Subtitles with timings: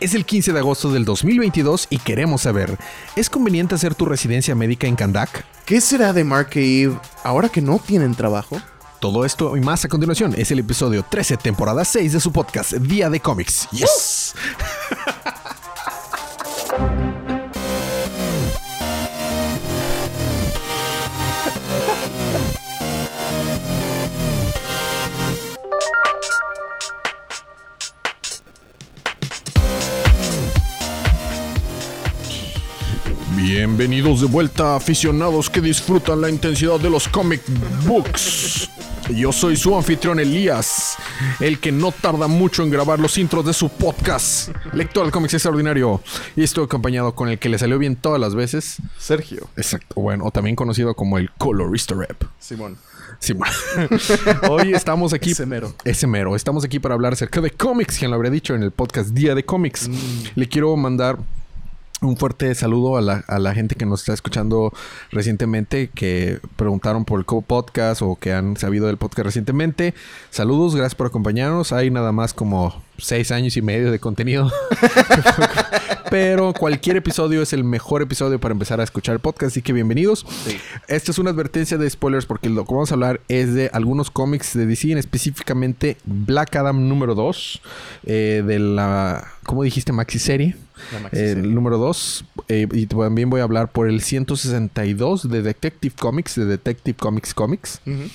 [0.00, 2.78] Es el 15 de agosto del 2022 y queremos saber,
[3.16, 5.44] ¿es conveniente hacer tu residencia médica en Kandak?
[5.66, 8.62] ¿Qué será de Mark e Eve ahora que no tienen trabajo?
[8.98, 12.72] Todo esto y más a continuación es el episodio 13, temporada 6 de su podcast
[12.72, 13.68] Día de Cómics.
[13.72, 14.34] ¡Yes!
[33.80, 37.40] Bienvenidos de vuelta, aficionados que disfrutan la intensidad de los comic
[37.86, 38.68] books.
[39.08, 40.98] Yo soy su anfitrión Elías,
[41.40, 45.32] el que no tarda mucho en grabar los intros de su podcast, Lector de Cómics
[45.32, 46.02] Extraordinario.
[46.36, 49.48] Y estoy acompañado con el que le salió bien todas las veces, Sergio.
[49.56, 52.22] Exacto, bueno, o también conocido como el Colorista Rep.
[52.38, 52.76] Simón.
[53.18, 53.48] Simón.
[54.50, 55.30] Hoy estamos aquí.
[55.30, 55.74] Ese mero.
[55.86, 56.36] Ese mero.
[56.36, 59.34] Estamos aquí para hablar acerca de cómics, quien lo habría dicho en el podcast Día
[59.34, 59.88] de Cómics.
[60.34, 61.16] Le quiero mandar
[62.02, 64.72] un fuerte saludo a la, a la, gente que nos está escuchando
[65.10, 69.94] recientemente, que preguntaron por el podcast o que han sabido del podcast recientemente.
[70.30, 71.72] Saludos, gracias por acompañarnos.
[71.72, 74.50] Hay nada más como seis años y medio de contenido.
[76.10, 79.72] Pero cualquier episodio es el mejor episodio para empezar a escuchar el podcast, así que
[79.72, 80.26] bienvenidos.
[80.44, 80.58] Sí.
[80.88, 84.10] Esta es una advertencia de spoilers porque lo que vamos a hablar es de algunos
[84.10, 87.62] cómics de DC, específicamente Black Adam número 2,
[88.06, 89.92] eh, de la, ¿cómo dijiste?
[89.92, 90.56] Maxi serie.
[91.12, 92.24] Eh, el número 2.
[92.48, 97.34] Eh, y también voy a hablar por el 162 de Detective Comics, de Detective Comics
[97.34, 98.10] Comics, uh -huh.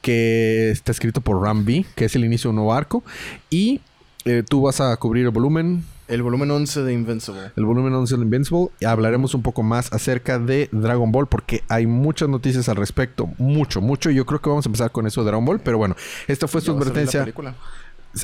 [0.00, 3.02] que está escrito por Ram B, que es el inicio de un nuevo arco.
[3.50, 3.80] Y
[4.24, 5.84] eh, tú vas a cubrir el volumen.
[6.08, 7.52] El volumen 11 de Invincible.
[7.56, 8.68] El volumen 11 de Invincible.
[8.80, 13.28] Y hablaremos un poco más acerca de Dragon Ball porque hay muchas noticias al respecto.
[13.38, 14.10] Mucho, mucho.
[14.10, 15.60] Yo creo que vamos a empezar con eso de Dragon Ball.
[15.60, 15.94] Pero bueno,
[16.26, 17.26] esta fue su advertencia.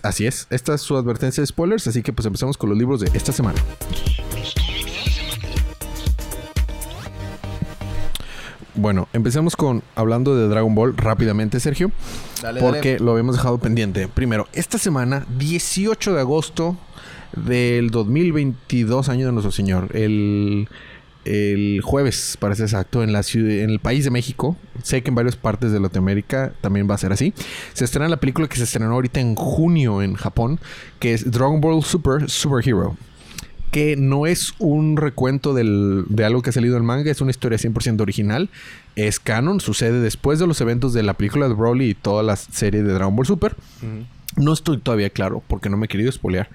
[0.02, 3.00] Así es, esta es su advertencia de spoilers, así que pues empezamos con los libros
[3.00, 3.60] de esta semana.
[8.74, 11.90] Bueno, empecemos con hablando de Dragon Ball rápidamente, Sergio.
[12.42, 13.04] Dale, porque dale.
[13.04, 14.06] lo habíamos dejado pendiente.
[14.08, 16.76] Primero, esta semana, 18 de agosto
[17.34, 19.96] del 2022, año de nuestro Señor.
[19.96, 20.68] El,
[21.26, 24.56] el jueves, para ser exacto, en, la ciudad, en el país de México.
[24.82, 27.34] Sé que en varias partes de Latinoamérica también va a ser así.
[27.72, 30.60] Se estrena la película que se estrenó ahorita en junio en Japón,
[31.00, 32.96] que es Dragon Ball Super Superhero.
[33.72, 37.32] Que no es un recuento del, de algo que ha salido del manga, es una
[37.32, 38.48] historia 100% original.
[38.94, 42.36] Es canon, sucede después de los eventos de la película de Broly y toda la
[42.36, 43.56] serie de Dragon Ball Super.
[44.36, 46.48] No estoy todavía claro, porque no me he querido spoilear.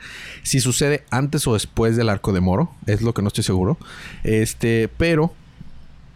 [0.44, 3.78] Si sucede antes o después del arco de Moro, es lo que no estoy seguro.
[4.24, 5.34] Este, pero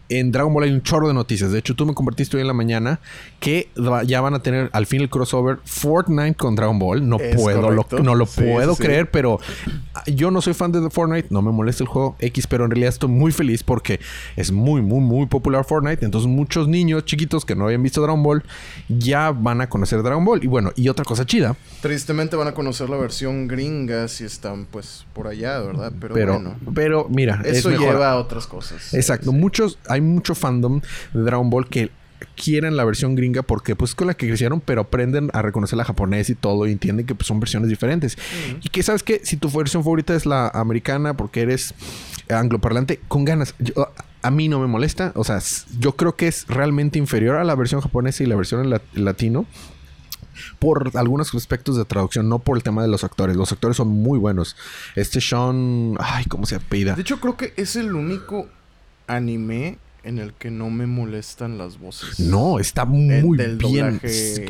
[0.09, 1.52] en Dragon Ball hay un chorro de noticias.
[1.52, 3.00] De hecho, tú me compartiste hoy en la mañana
[3.46, 3.70] que
[4.08, 7.08] ya van a tener al fin el crossover Fortnite con Dragon Ball.
[7.08, 8.82] No es puedo, lo, no lo sí, puedo sí.
[8.82, 9.40] creer, pero
[10.08, 11.28] yo no soy fan de Fortnite.
[11.30, 14.00] No me molesta el juego X, pero en realidad estoy muy feliz porque
[14.36, 16.04] es muy, muy, muy popular Fortnite.
[16.04, 18.44] Entonces, muchos niños chiquitos que no habían visto Dragon Ball
[18.90, 20.44] ya van a conocer Dragon Ball.
[20.44, 21.56] Y bueno, y otra cosa chida.
[21.82, 25.94] Tristemente van a conocer la versión gringa si están, pues, por allá, ¿verdad?
[26.02, 26.56] Pero, pero, bueno.
[26.74, 28.92] pero mira, eso es lleva a otras cosas.
[28.96, 29.32] Exacto.
[29.32, 30.82] Muchos, hay mucho fandom
[31.14, 31.92] de Dragon Ball que
[32.36, 35.86] quieren la versión gringa porque pues con la que crecieron pero aprenden a reconocer la
[35.86, 38.59] japonés y todo y entienden que pues, son versiones diferentes uh -huh.
[38.63, 41.74] y que sabes que si tu versión favorita es la americana porque eres
[42.30, 43.74] angloparlante con ganas yo,
[44.22, 45.40] a mí no me molesta o sea
[45.80, 48.81] yo creo que es realmente inferior a la versión japonesa y la versión en, la,
[48.96, 49.46] en latino
[50.59, 53.35] por algunos aspectos de traducción, no por el tema de los actores.
[53.35, 54.56] Los actores son muy buenos.
[54.96, 56.96] Este Sean, ay, ¿cómo se apellida?
[56.96, 58.47] De hecho, creo que es el único
[59.08, 62.20] anime en el que no me molestan las voces.
[62.20, 64.00] No, está muy del bien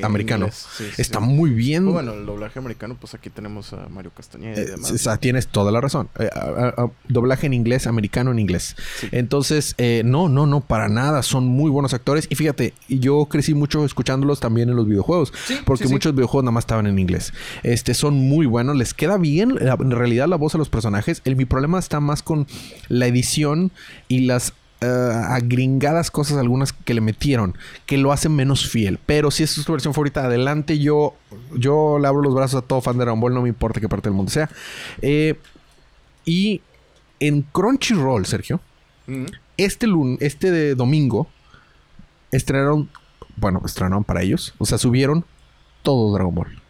[0.03, 0.49] americano.
[0.51, 1.25] Sí, está sí.
[1.25, 1.91] muy bien.
[1.91, 4.91] Bueno, el doblaje americano, pues aquí tenemos a Mario Castañeda y demás.
[4.91, 6.09] Eh, o sea, tienes toda la razón.
[6.19, 8.75] Eh, a, a, doblaje en inglés, americano en inglés.
[8.99, 9.07] Sí.
[9.11, 11.23] Entonces, eh, no, no, no, para nada.
[11.23, 12.27] Son muy buenos actores.
[12.29, 15.31] Y fíjate, yo crecí mucho escuchándolos también en los videojuegos.
[15.65, 17.31] porque muchos videojuegos nada más estaban en inglés.
[17.63, 18.75] Este, son muy buenos.
[18.75, 21.21] Les queda bien, en realidad, la voz a los personajes.
[21.23, 22.45] El, mi problema está más con
[22.89, 23.71] la edición
[24.09, 24.85] y las Uh,
[25.29, 28.99] agringadas cosas algunas que le metieron que lo hacen menos fiel.
[29.05, 30.77] Pero si esa es tu versión favorita, adelante.
[30.79, 31.15] Yo,
[31.55, 33.87] yo le abro los brazos a todo fan de Dragon Ball, no me importa qué
[33.87, 34.49] parte del mundo sea.
[35.01, 35.35] Eh,
[36.25, 36.61] y
[37.19, 38.59] en Crunchyroll, Sergio,
[39.07, 39.25] Mm.
[39.57, 41.27] este, lunes, este de domingo
[42.31, 42.89] estrenaron,
[43.37, 45.23] bueno, estrenaron para ellos, o sea, subieron
[45.83, 46.61] todo Dragon Ball.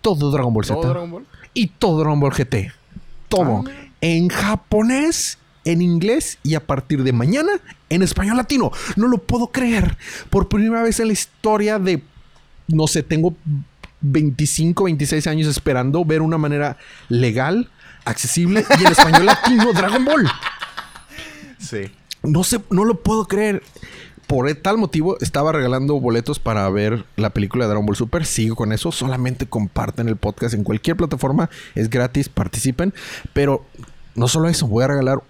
[0.00, 0.80] Todo Dragon Ball Z.
[0.80, 1.26] ¿Todo Dragon Ball?
[1.54, 2.72] Y todo Dragon Ball GT.
[3.28, 3.64] Todo.
[3.66, 3.70] Ah.
[4.00, 7.52] En japonés en inglés y a partir de mañana
[7.88, 8.70] en español latino.
[8.96, 9.96] No lo puedo creer.
[10.30, 12.02] Por primera vez en la historia de,
[12.68, 13.34] no sé, tengo
[14.00, 16.76] 25, 26 años esperando ver una manera
[17.08, 17.70] legal,
[18.04, 20.28] accesible y en español latino Dragon Ball.
[21.58, 21.90] Sí.
[22.22, 23.62] No sé, no lo puedo creer.
[24.26, 28.24] Por tal motivo estaba regalando boletos para ver la película de Dragon Ball Super.
[28.24, 28.90] Sigo con eso.
[28.90, 31.50] Solamente comparten el podcast en cualquier plataforma.
[31.74, 32.94] Es gratis, participen.
[33.34, 33.66] Pero
[34.14, 35.22] no solo eso, voy a regalar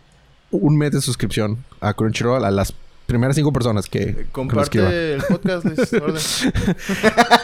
[0.52, 2.74] un mes de suscripción a Crunchyroll a las
[3.06, 4.26] primeras cinco personas que.
[4.32, 5.66] Comparte el podcast.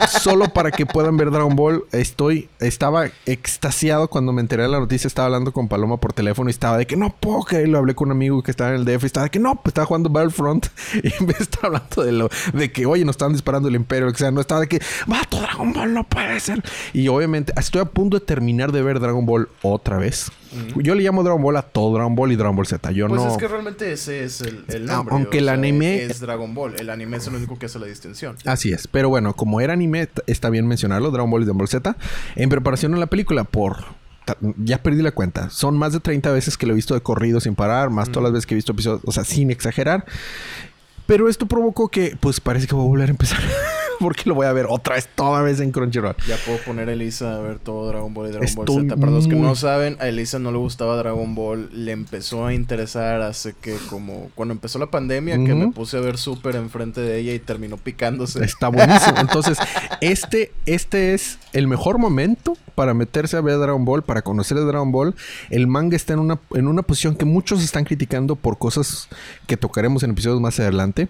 [0.21, 1.85] Solo para que puedan ver Dragon Ball.
[1.93, 5.07] Estoy, estaba extasiado cuando me enteré de la noticia.
[5.07, 7.79] Estaba hablando con Paloma por teléfono y estaba de que no puedo creerlo.
[7.79, 9.69] Hablé con un amigo que estaba en el DF y estaba de que no, pues
[9.69, 10.67] estaba jugando Battlefront.
[11.09, 14.19] Y me estaba hablando de lo, de que oye, nos estaban disparando el Imperio, que
[14.19, 14.31] sea.
[14.31, 16.63] No estaba de que vato, Dragon Ball no puede ser.
[16.93, 20.31] Y obviamente estoy a punto de terminar de ver Dragon Ball otra vez.
[20.77, 22.91] Yo le llamo Dragon Ball a todo Dragon Ball y Dragon Ball Z.
[22.93, 23.31] Yo Pues no.
[23.31, 25.15] es que realmente ese es el, el Ah, nombre.
[25.15, 26.75] aunque el anime- Es Dragon Ball.
[26.79, 28.37] El anime es el único que hace la distinción.
[28.47, 31.69] Así es, pero bueno, como era anime, está bien mencionarlo, Dragon Ball y Dragon Ball
[31.69, 31.97] Z,
[32.37, 33.77] en preparación a la película por...
[34.59, 35.49] Ya perdí la cuenta.
[35.49, 38.25] Son más de 30 veces que lo he visto de corrido sin parar, más todas
[38.25, 40.05] las veces que he visto episodios, o sea, sin exagerar.
[41.07, 43.39] Pero esto provocó que, pues parece que voy a volver a empezar.
[44.01, 46.17] Porque lo voy a ver otra vez, toda vez en Crunchyroll.
[46.27, 48.97] Ya puedo poner a Elisa a ver todo Dragon Ball y Dragon Ball Z.
[48.97, 51.71] Para los que no saben, a Elisa no le gustaba Dragon Ball.
[51.73, 54.31] Le empezó a interesar hace que como...
[54.35, 57.77] Cuando empezó la pandemia, que me puse a ver Super enfrente de ella y terminó
[57.77, 58.45] picándose.
[58.45, 59.17] Está buenísimo.
[59.21, 59.59] Entonces,
[60.01, 64.67] este, este es el mejor momento para meterse a ver Dragon Ball, para conocer el
[64.67, 65.15] Dragon Ball.
[65.51, 69.09] El manga está en una, en una posición que muchos están criticando por cosas
[69.47, 71.09] que tocaremos en episodios más adelante,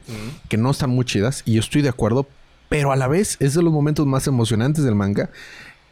[0.49, 2.27] que no están muy chidas, y yo estoy de acuerdo,
[2.69, 5.31] pero a la vez es de los momentos más emocionantes del manga.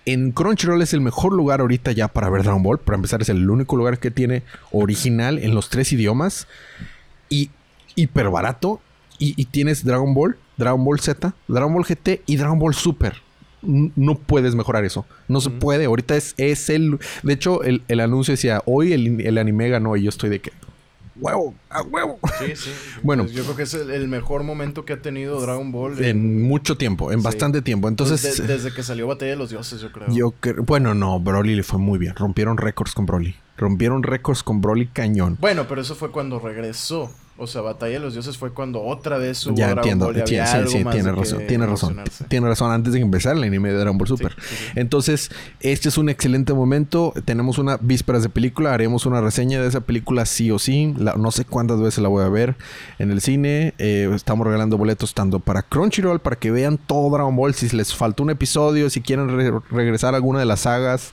[0.05, 2.78] En Crunchyroll es el mejor lugar ahorita ya para ver Dragon Ball.
[2.78, 6.46] Para empezar, es el único lugar que tiene original en los tres idiomas.
[7.28, 7.50] Y
[7.96, 8.81] hiper barato.
[9.19, 13.14] Y, y tienes Dragon Ball, Dragon Ball Z, Dragon Ball GT y Dragon Ball Super.
[13.62, 15.06] No puedes mejorar eso.
[15.26, 15.87] No se puede.
[15.87, 16.99] Ahorita es, es el.
[17.23, 19.96] De hecho, el, el anuncio decía: Hoy el, el anime ganó.
[19.96, 20.52] Y yo estoy de que.
[21.21, 21.55] ¡Huevo!
[21.71, 22.19] ¡A huevo!
[22.39, 22.71] Sí, sí.
[23.03, 23.25] Bueno.
[23.25, 26.03] Pues yo creo que es el, el mejor momento que ha tenido Dragon Ball.
[26.05, 27.25] En mucho tiempo, en Sí.
[27.25, 27.89] bastante tiempo.
[27.89, 28.21] Entonces.
[28.23, 30.09] Pues de- desde que salió Batalla de los Dioses, yo creo.
[30.11, 30.63] Yo creo.
[30.65, 32.15] Bueno, no, Broly le fue muy bien.
[32.17, 33.35] Rompieron récords con Broly.
[33.57, 35.39] Rompieron récords con Broly cañón.
[35.41, 37.11] Bueno, pero eso fue cuando regresó.
[37.38, 40.06] O sea, Batalla de los Dioses fue cuando otra vez hubo Ya Dragon entiendo.
[40.06, 41.47] Ball Tiene, sí, sí, tiene razón.
[41.47, 42.00] Tiene razón.
[42.29, 44.33] Tiene razón antes de que empezara el anime de Dragon Ball Super.
[44.41, 44.73] Sí, sí, sí.
[44.77, 45.31] Entonces,
[45.61, 47.12] este es un excelente momento.
[47.27, 48.73] Tenemos una vísperas de película.
[48.73, 50.94] Haremos una reseña de esa película sí o sí.
[50.97, 52.56] La- no sé cuántas veces la voy a ver
[52.99, 53.75] en el cine.
[53.79, 57.53] Eh, estamos regalando boletos tanto para Crunchyroll para que vean todo Dragon Ball.
[57.55, 61.12] Si les faltó un episodio, si quieren re- regresar a alguna de las sagas.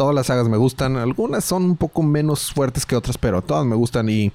[0.00, 0.96] Todas las sagas me gustan.
[0.96, 4.32] Algunas son un poco menos fuertes que otras, pero todas me gustan y,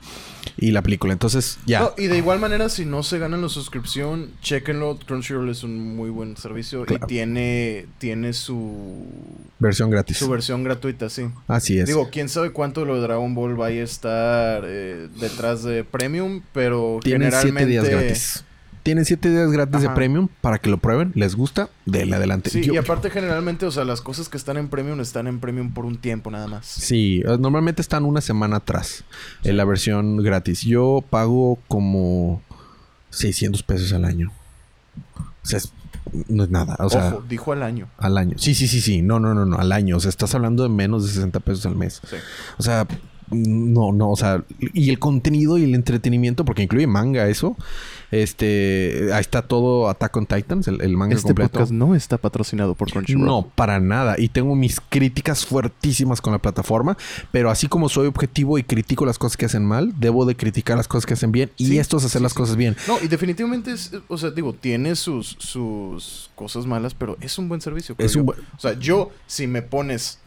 [0.58, 1.12] y la película.
[1.12, 1.80] Entonces, ya.
[1.80, 5.00] No, y de igual manera, si no se ganan la suscripción, chequenlo.
[5.08, 7.04] Crunchyroll es un muy buen servicio Claro.
[7.06, 9.08] y tiene, tiene su,
[9.58, 10.18] Versión gratis.
[10.18, 11.30] su versión gratuita, sí.
[11.48, 11.88] Así es.
[11.88, 15.84] Digo, quién sabe cuánto de lo de Dragon Ball vaya a estar eh, detrás de
[15.84, 17.72] Premium, pero Tienen generalmente...
[17.72, 18.46] siete días gratis.
[18.86, 21.12] Tienen siete días gratis de premium para que lo prueben.
[21.16, 21.70] ¿Les gusta?
[21.88, 22.52] Denle adelante.
[22.52, 25.40] Sí, Yo- y aparte generalmente, o sea, las cosas que están en Premium están en
[25.40, 26.68] Premium por un tiempo nada más.
[26.68, 29.04] Sí, eh, normalmente están una semana atrás
[29.44, 30.62] en la versión gratis.
[30.62, 32.44] Yo pago como
[33.10, 34.32] 600 pesos al año.
[35.18, 35.74] O sea, es-
[36.28, 36.76] no es nada.
[36.80, 37.88] O sea, Ojo, dijo al año.
[37.98, 38.38] al año.
[38.38, 39.02] Sí, sí, sí, sí.
[39.02, 39.58] No, no, no, no.
[39.58, 39.98] Al año.
[39.98, 42.02] O sea, estás hablando de menos de 60 pesos al mes.
[42.08, 42.18] Sí.
[42.60, 42.86] O sea,
[43.32, 47.56] no, no, o sea, y el contenido y el entretenimiento, porque incluye manga, eso.
[48.12, 51.52] Este, ahí está todo Attack on Titans, el, el manga Este completo.
[51.52, 53.26] podcast no está patrocinado por Crunchyroll.
[53.26, 54.16] No, para nada.
[54.18, 56.98] Y tengo mis críticas fuertísimas con la plataforma.
[57.32, 60.78] Pero así como soy objetivo y critico las cosas que hacen mal, debo de criticar
[60.78, 61.52] las cosas que hacen bien.
[61.58, 62.38] Y esto es hacer sí, las sí.
[62.38, 62.78] cosas bien.
[62.88, 67.50] No, y definitivamente es, o sea, digo, tiene sus, sus cosas malas, pero es un
[67.50, 67.96] buen servicio.
[67.98, 70.20] Es un O sea, yo, si me pones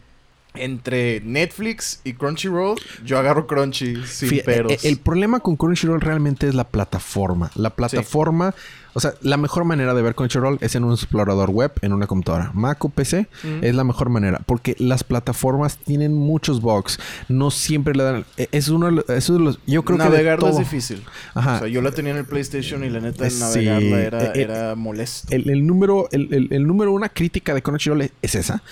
[0.55, 4.83] entre Netflix y Crunchyroll, yo agarro Crunchy sin Fí- peros.
[4.83, 7.51] El problema con Crunchyroll realmente es la plataforma.
[7.55, 8.53] La plataforma,
[8.93, 12.07] o sea, la mejor manera de ver Crunchyroll es en un explorador web, en una
[12.07, 12.51] computadora.
[12.55, 13.63] Mac o PC Mm.
[13.63, 16.99] es la mejor manera porque las plataformas tienen muchos bugs.
[17.29, 18.25] No siempre le dan.
[18.37, 19.09] eh, Es uno de los.
[19.09, 20.03] eso de los- yo creo que.
[20.03, 21.03] de Navegarla es difícil.
[21.35, 21.57] Ajá.
[21.57, 24.23] O sea, yo la tenía en el PlayStation y la neta Eh, sí, navegarla era,
[24.23, 25.27] eh, eh, era molesto.
[25.33, 28.63] El, el número, el, número una crítica de Crunchyroll es, es esa.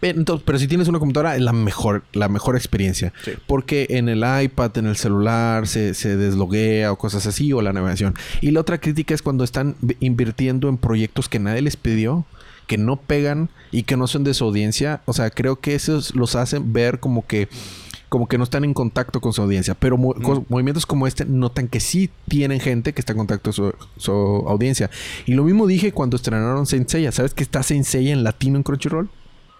[0.00, 3.12] Pero, entonces, pero si tienes una computadora, es la mejor, la mejor experiencia.
[3.24, 3.32] Sí.
[3.46, 7.72] Porque en el iPad, en el celular, se, se desloguea o cosas así, o la
[7.72, 8.14] navegación.
[8.40, 12.24] Y la otra crítica es cuando están invirtiendo en proyectos que nadie les pidió,
[12.66, 15.02] que no pegan y que no son de su audiencia.
[15.04, 17.48] O sea, creo que esos los hacen ver como que
[18.10, 19.74] como que no están en contacto con su audiencia.
[19.74, 20.44] Pero mo- Mm.
[20.48, 24.12] movimientos como este notan que sí tienen gente que está en contacto con su, su
[24.12, 24.88] audiencia.
[25.26, 27.10] Y lo mismo dije cuando estrenaron Saint Seiya.
[27.10, 29.10] ¿Sabes que está Saint Seiya en latino en Crunchyroll?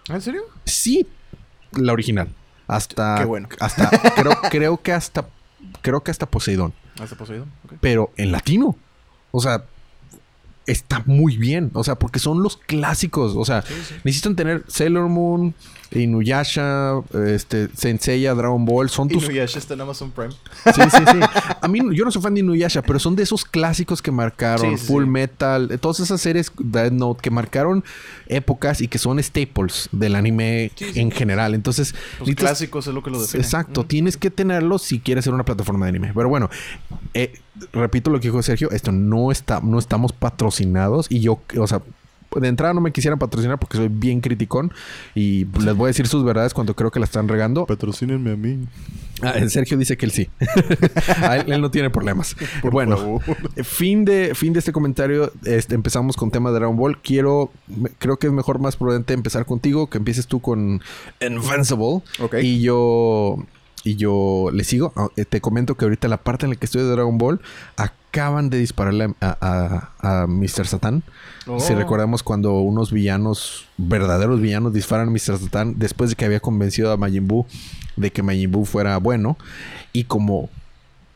[0.09, 0.43] ¿En serio?
[0.65, 1.07] Sí,
[1.73, 2.29] la original.
[2.67, 3.17] Hasta.
[3.19, 3.49] Qué bueno.
[3.61, 3.89] Hasta.
[4.17, 5.27] creo, creo que hasta.
[5.83, 6.75] Creo que hasta Poseidón.
[7.01, 7.47] ¿Hasta poseído?
[7.65, 7.75] Ok.
[7.81, 8.77] Pero en latino.
[9.31, 9.65] O sea.
[10.67, 11.71] Está muy bien.
[11.75, 13.35] O sea, porque son los clásicos.
[13.37, 13.95] O sea, Sí, sí.
[14.05, 15.55] necesitan tener Sailor Moon,
[15.91, 18.89] Inuyasha, este, Senseiya, Dragon Ball.
[18.89, 19.25] Son tus.
[19.25, 20.33] Inuyasha está en Amazon Prime.
[20.33, 21.19] Sí, sí, sí.
[21.61, 24.79] A mí, yo no soy fan de Inuyasha, pero son de esos clásicos que marcaron
[24.79, 25.07] Sí, Full.
[25.07, 27.85] Metal, eh, todas esas series Death Note que marcaron
[28.27, 31.55] épocas y que son staples del anime en general.
[31.55, 33.43] Entonces, Los necesitas- clásicos es lo que lo define.
[33.43, 33.87] Exacto, Mm.
[33.87, 36.13] tienes que tenerlos si quieres ser una plataforma de anime.
[36.15, 36.49] Pero bueno,
[37.13, 37.33] eh,
[37.73, 41.83] repito lo que dijo Sergio, esto no está, no estamos patrocinados y yo, o sea,
[42.41, 44.73] de entrada no me quisieran patrocinar porque soy bien criticón
[45.15, 47.65] y les voy a decir sus verdades cuando creo que la están regando.
[47.65, 48.67] Patrocínenme a mí.
[49.23, 50.29] Ah, Sergio dice que él sí.
[51.33, 52.35] Él, él no tiene problemas.
[52.73, 53.23] bueno, favor.
[53.63, 55.33] fin de, fin de este comentario.
[55.45, 57.01] Este, empezamos con tema de Dragon Ball.
[57.01, 60.83] Quiero, me- creo que es mejor, más prudente empezar contigo, que empieces tú con
[61.21, 62.03] Invincible.
[62.19, 62.35] Ok.
[62.43, 63.37] Y yo,
[63.85, 64.93] y yo le sigo.
[64.97, 67.41] Ah, eh, Te comento que ahorita la parte en la que estoy de Dragon Ball
[67.77, 70.67] acaban de dispararle a, a, a Mr.
[70.67, 71.03] Satan.
[71.47, 71.61] Oh.
[71.61, 75.39] Si recordamos cuando unos villanos, verdaderos villanos, disparan a Mr.
[75.39, 77.47] Satan después de que había convencido a Majin Buu
[77.97, 79.37] de que Majin Buu fuera bueno.
[79.93, 80.49] Y como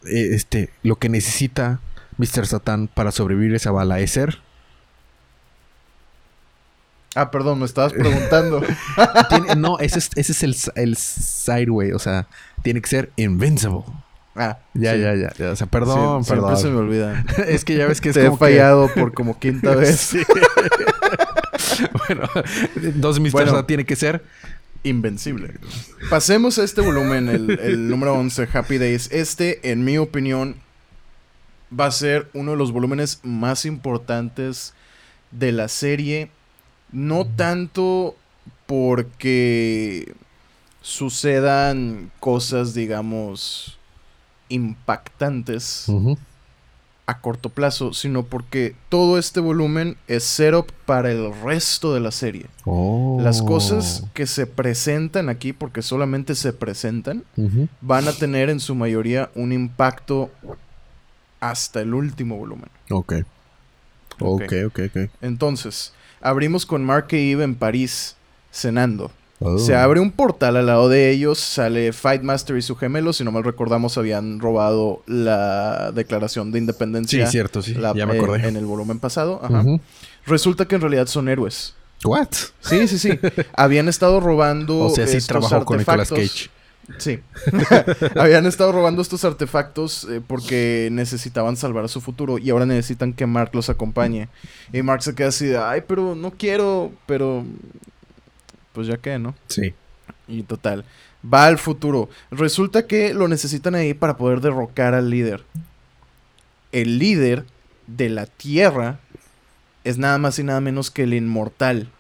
[0.04, 1.80] eh, este, lo que necesita
[2.18, 2.46] Mr.
[2.46, 4.38] Satan para sobrevivir esa bala es ser.
[7.20, 8.62] Ah, perdón, me estabas preguntando.
[9.28, 11.92] tiene- no, ese es, ese es el, el sideway.
[11.92, 12.26] O sea,
[12.62, 13.80] tiene que ser invincible.
[14.37, 15.00] ah, Ya, sí.
[15.00, 15.50] ya, ya, ya.
[15.50, 16.62] O sea, perdón, Sí, Siempre perdón.
[16.62, 17.25] se me olvida.
[17.48, 19.98] es que ya ves que es Te he como que- fallado por como quinta vez.
[19.98, 20.22] Sí.
[22.06, 22.28] bueno,
[22.82, 23.30] entonces Mr.
[23.32, 23.64] Bueno.
[23.64, 24.22] Tiene que ser.
[24.84, 25.54] Invencible.
[26.08, 29.10] Pasemos a este volumen, el, el número 11, Happy Days.
[29.10, 30.54] Este, en mi opinión,
[31.78, 34.75] va a ser uno de los volúmenes más importantes
[35.32, 36.30] de la serie.
[36.92, 38.16] No tanto
[38.66, 40.14] porque
[40.83, 43.78] sucedan cosas, digamos,
[44.49, 45.87] impactantes
[47.07, 52.11] a corto plazo, sino porque todo este volumen es setup para el resto de la
[52.11, 52.47] serie.
[52.64, 53.18] Oh.
[53.21, 57.25] Las cosas que se presentan aquí, porque solamente se presentan,
[57.80, 60.30] van a tener en su mayoría un impacto
[61.40, 62.68] hasta el último volumen.
[62.90, 63.14] Ok.
[64.21, 64.42] Ok.
[64.42, 65.11] Ok, ok, ok.
[65.23, 68.16] Entonces, abrimos con Mark Eve en París
[68.50, 69.10] cenando.
[69.40, 69.56] Oh.
[69.56, 73.22] Se abre un portal al lado de ellos, sale Fight Master y su gemelo, si
[73.22, 77.75] no mal recordamos habían robado la declaración de Sí, independencia cierto, sí.
[77.75, 78.48] la- ya me eh, acordé.
[78.48, 79.40] en el volumen pasado.
[79.42, 79.62] Ajá.
[80.26, 81.75] Resulta que en realidad son héroes.
[82.04, 82.28] What?
[82.60, 83.10] Sí, sí, sí.
[83.56, 84.78] Habían estado robando.
[84.80, 86.10] O sea, sí estos trabajó con Nicolas.
[86.10, 86.50] Cage.
[86.99, 87.21] Sí.
[88.16, 93.26] Habían estado robando estos artefactos eh, porque necesitaban salvar su futuro y ahora necesitan que
[93.26, 94.28] Mark los acompañe.
[94.73, 97.45] Y Mark se queda así de, ay, pero no quiero, pero...
[98.73, 99.35] Pues ya que, ¿no?
[99.49, 99.75] Sí.
[100.26, 100.85] Y total.
[101.23, 102.09] Va al futuro.
[102.30, 105.45] Resulta que lo necesitan ahí para poder derrocar al líder.
[106.73, 107.45] El líder
[107.87, 109.00] de la Tierra
[109.85, 111.90] es nada más y nada menos que el inmortal.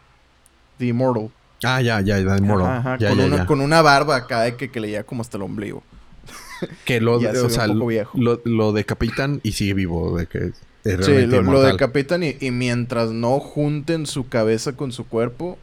[0.78, 1.30] The Immortal.
[1.64, 2.64] Ah, ya, ya, ya, Moro.
[2.66, 3.46] Ajá, ajá, Ya, con, ya, una, ya.
[3.46, 5.82] con una barba acá de que, que le llega como hasta el ombligo.
[6.84, 10.18] Que lo, o sea, lo, decapitan y sigue vivo.
[10.18, 10.52] De que
[10.84, 15.58] es Sí, lo, decapitan y, y mientras no junten su cabeza con su cuerpo,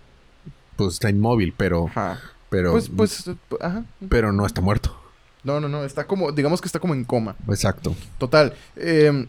[0.76, 1.88] Pues está inmóvil, pero...
[1.88, 2.20] ajá.
[2.50, 3.26] Pero, Pues, pues,
[3.60, 3.84] ajá.
[4.08, 4.96] pero no está muerto.
[5.44, 7.36] No, no, no, está como, digamos que está como en coma.
[7.50, 7.96] Exacto.
[8.18, 8.54] Total.
[8.76, 9.28] eh,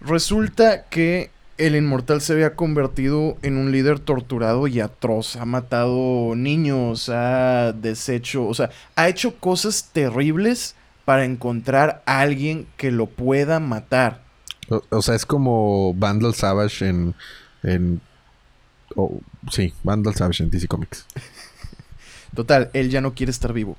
[0.00, 5.36] resulta que el inmortal se había convertido en un líder torturado y atroz.
[5.36, 12.66] Ha matado niños, ha deshecho, o sea, ha hecho cosas terribles para encontrar a alguien
[12.76, 14.22] que lo pueda matar.
[14.68, 17.14] O, o sea, es como Vandal Savage en...
[17.62, 18.00] en
[18.96, 19.20] oh,
[19.50, 21.06] sí, Vandal Savage en DC Comics.
[22.34, 23.76] Total, él ya no quiere estar vivo.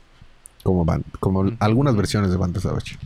[0.63, 2.98] Como, Van- como algunas versiones de Vandal Savage.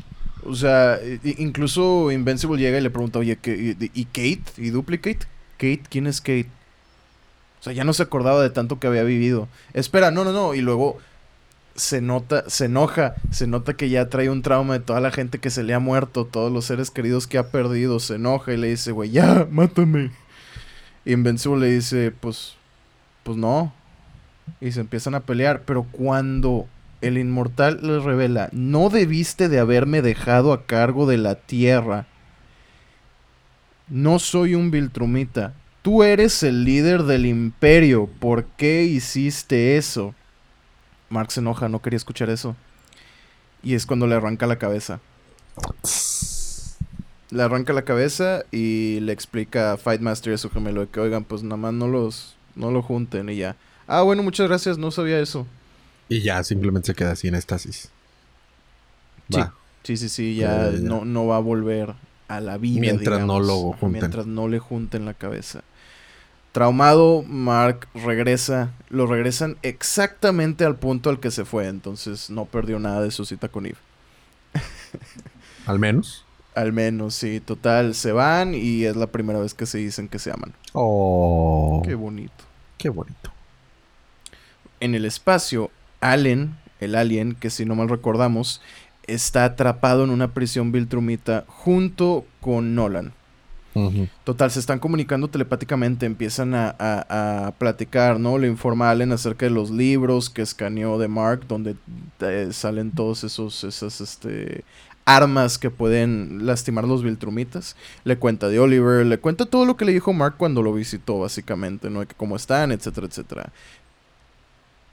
[0.45, 4.43] O sea, incluso Invincible llega y le pregunta, oye, ¿qué- y, Kate?
[4.57, 5.19] ¿Y Duplicate?
[5.57, 6.48] Kate, ¿quién es Kate?
[7.60, 9.48] O sea, ya no se acordaba de tanto que había vivido.
[9.74, 10.55] Espera, no, no, no.
[10.55, 10.98] Y luego
[11.75, 15.38] se nota, se enoja, se nota que ya trae un trauma de toda la gente
[15.39, 18.00] que se le ha muerto, todos los seres queridos que ha perdido.
[18.00, 20.10] Se enoja y le dice, güey, ya, mátame.
[21.05, 22.55] Y Invincible le dice, pues,
[23.24, 23.71] pues no.
[24.60, 25.62] Y se empiezan a pelear.
[25.65, 26.67] Pero cuando
[27.01, 32.08] el inmortal le revela, no debiste de haberme dejado a cargo de la tierra.
[33.89, 35.53] No soy un Viltrumita.
[35.81, 38.08] Tú eres el líder del imperio.
[38.08, 40.13] ¿Por qué hiciste eso?
[41.10, 42.55] Mark se enoja, no quería escuchar eso.
[43.63, 45.00] Y es cuando le arranca la cabeza.
[47.31, 51.24] Le arranca la cabeza y le explica a Fightmaster y a su gemelo que, oigan,
[51.24, 53.55] pues nada más no los, no lo junten y ya.
[53.88, 55.46] Ah, bueno, muchas gracias, no sabía eso.
[56.11, 57.89] Y ya simplemente se queda así en estasis.
[59.29, 59.53] Sí, Va.
[59.83, 60.77] sí, sí, sí, ya, Ya.
[60.79, 61.93] No, no va a volver
[62.27, 62.81] a la vida.
[62.81, 63.91] Mientras no lo junten.
[63.93, 65.63] Mientras no le junten la cabeza.
[66.51, 68.73] Traumado, Mark regresa.
[68.89, 71.69] Lo regresan exactamente al punto al que se fue.
[71.69, 73.77] Entonces no perdió nada de su cita con Eve.
[75.65, 76.25] Al menos.
[76.55, 77.39] Al menos, sí.
[77.39, 80.53] Total, se van y es la primera vez que se dicen que se aman.
[80.73, 81.79] Oh.
[81.85, 82.43] Qué Qué, bonito.
[82.89, 83.31] bonito.
[84.81, 85.71] En el espacio,
[86.01, 88.62] Allen, el alien, que si no mal recordamos,
[89.08, 93.13] está atrapado en una prisión Viltrumita junto con Nolan.
[94.25, 98.38] Total, se están comunicando telepáticamente, empiezan a, a- a platicar, ¿no?
[98.38, 101.75] Le informa a Allen acerca de los libros que escaneó de Mark, donde
[102.20, 104.65] eh, salen todos esos, esas, este,
[105.05, 107.77] armas que pueden lastimar los Viltrumitas.
[108.03, 111.20] Le cuenta de Oliver, le cuenta todo lo que le dijo Mark cuando lo visitó,
[111.20, 112.05] básicamente, ¿no?
[112.05, 113.51] Que cómo están, etcétera, etcétera.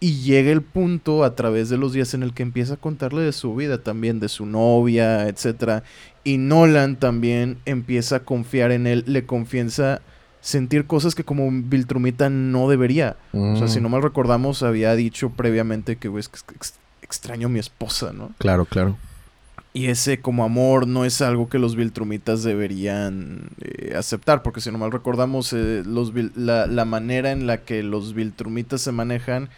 [0.01, 3.23] Y llega el punto a través de los días en el que empieza a contarle
[3.23, 5.83] de su vida también, de su novia, etcétera.
[6.23, 10.01] Y Nolan también empieza a confiar en él, le confiesa
[10.41, 13.17] sentir cosas que como Viltrumita no debería.
[13.33, 13.69] O sea, Mm.
[13.69, 16.37] si no mal recordamos, había dicho previamente que "Güey, es que
[17.03, 18.31] extraño a mi esposa, ¿no?
[18.39, 18.97] Claro, claro.
[19.73, 24.71] Y ese como amor no es algo que los Viltrumitas deberían eh, aceptar, porque si
[24.71, 29.49] no mal recordamos, eh, los la, la manera en la que los Viltrumitas se manejan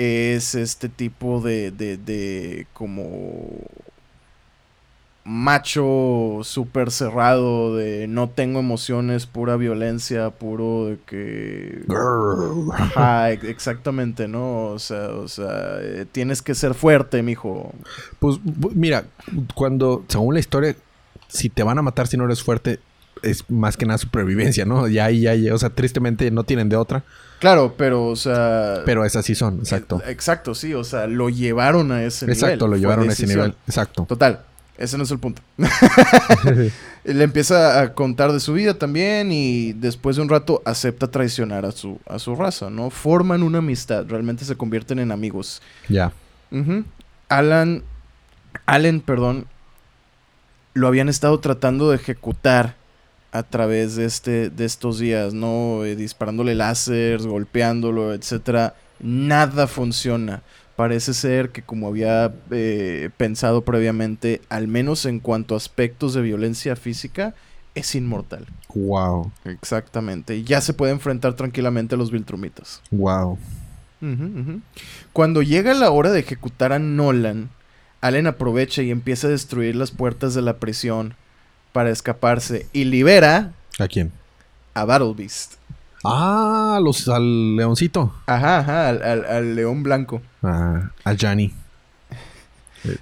[0.00, 3.50] es este tipo de, de, de como
[5.24, 11.84] macho súper cerrado, de no tengo emociones, pura violencia, puro de que...
[12.72, 14.68] Ajá, ex- exactamente, ¿no?
[14.68, 17.72] O sea, o sea, eh, tienes que ser fuerte, mijo.
[18.18, 18.38] Pues
[18.74, 19.04] mira,
[19.54, 20.74] cuando, según la historia,
[21.28, 22.80] si te van a matar si no eres fuerte,
[23.22, 24.88] es más que nada supervivencia, ¿no?
[24.88, 27.04] Ya ahí, ya, ya, o sea, tristemente no tienen de otra,
[27.40, 28.82] Claro, pero, o sea...
[28.84, 30.00] pero esas sí son, exacto.
[30.06, 32.36] Exacto, sí, o sea, lo llevaron a ese nivel.
[32.36, 34.04] Exacto, lo llevaron a ese nivel, exacto.
[34.06, 34.42] Total,
[34.76, 35.40] ese no es el punto.
[37.04, 41.64] Le empieza a contar de su vida también y después de un rato acepta traicionar
[41.64, 42.90] a su, a su raza, ¿no?
[42.90, 45.62] Forman una amistad, realmente se convierten en amigos.
[45.88, 46.12] Ya.
[46.50, 46.84] Ujú.
[47.30, 47.82] Alan,
[48.66, 49.46] Allen, perdón,
[50.74, 52.76] lo habían estado tratando de ejecutar
[53.32, 55.84] a través de este, de estos días, ¿no?
[55.84, 58.74] Eh, disparándole láseres, golpeándolo, etcétera.
[58.98, 60.42] Nada funciona.
[60.76, 66.22] Parece ser que como había eh, pensado previamente, al menos en cuanto a aspectos de
[66.22, 67.34] violencia física,
[67.74, 68.46] es inmortal.
[68.74, 70.36] Wow, Exactamente.
[70.36, 72.82] Y ya se puede enfrentar tranquilamente a los Viltrumitas.
[72.90, 73.38] wow.
[75.12, 77.50] Cuando llega la hora de ejecutar a Nolan,
[78.00, 81.14] Allen aprovecha y empieza a destruir las puertas de la prisión
[81.72, 84.12] para escaparse y libera ¿A quién?
[84.74, 85.54] a Battle Beast.
[86.04, 88.14] Ah, los, al leoncito.
[88.26, 90.22] Ajá, ajá, al, al- al león blanco.
[90.42, 91.52] Ah, a Johnny.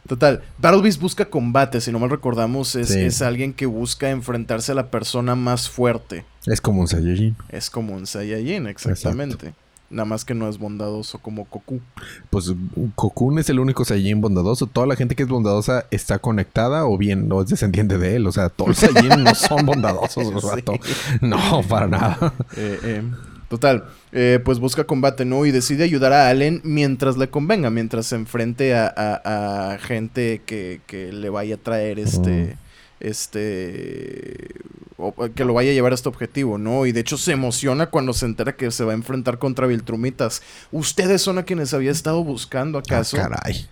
[0.08, 2.98] Total, Battle Beast busca combate, si no mal recordamos, es, Sí.
[2.98, 6.24] es alguien que busca enfrentarse a la persona más fuerte.
[6.46, 7.36] Es como un Saiyajin.
[7.50, 9.54] Es como un Saiyajin, exactamente.
[9.90, 11.80] Nada más que no es bondadoso como Goku.
[12.28, 12.52] Pues
[12.94, 14.66] Cocoon es el único Saiyajin bondadoso.
[14.66, 18.26] Toda la gente que es bondadosa está conectada o bien no es descendiente de él.
[18.26, 20.48] O sea, todos los Saiyajin no son bondadosos, Sí.
[20.48, 20.74] rato.
[21.22, 22.34] No, para nada.
[22.56, 23.02] Eh, eh,
[23.48, 25.46] total, eh, pues busca combate, ¿no?
[25.46, 30.42] Y decide ayudar a Allen mientras le convenga, mientras se enfrente a, a- a gente
[30.44, 32.58] que, que le vaya a traer este.
[33.00, 34.54] Este.
[34.96, 36.84] o que lo vaya a llevar a este objetivo, ¿no?
[36.86, 40.42] Y de hecho se emociona cuando se entera que se va a enfrentar contra Viltrumitas.
[40.72, 43.16] ¿Ustedes son a quienes había estado buscando, Ah, acaso?
[43.16, 43.68] caray.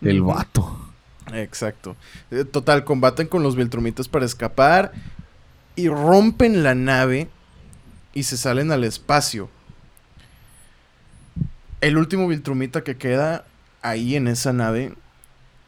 [0.00, 0.78] El vato.
[1.34, 1.96] Exacto.
[2.30, 4.92] Eh, Total, combaten con los Viltrumitas para escapar
[5.74, 7.28] y rompen la nave
[8.14, 9.50] y se salen al espacio.
[11.80, 13.44] El último Viltrumita que queda
[13.82, 14.94] ahí en esa nave,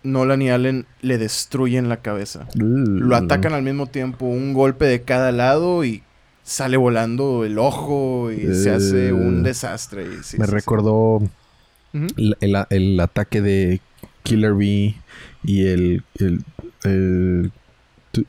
[0.03, 2.47] Nolan y Allen le destruyen la cabeza.
[2.55, 6.03] Lo atacan al mismo tiempo, un golpe de cada lado y
[6.43, 10.05] sale volando el ojo y se hace un Eh, desastre.
[10.05, 11.21] y sí, Me sí, recordó
[11.93, 13.81] el, el- el ataque de
[14.23, 14.97] Killer Bee
[15.45, 16.45] y el, el,
[16.85, 17.53] el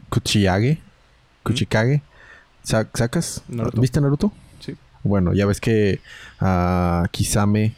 [0.10, 0.80] Kuchiyage.
[1.44, 2.02] Kuchikage.
[2.64, 3.44] Sa- ¿Sacas?
[3.48, 3.82] Naruto.
[3.82, 4.32] ¿Viste Naruto?
[4.60, 4.76] Sí.
[5.04, 6.00] Bueno, ya ves que
[6.40, 7.74] a Kisame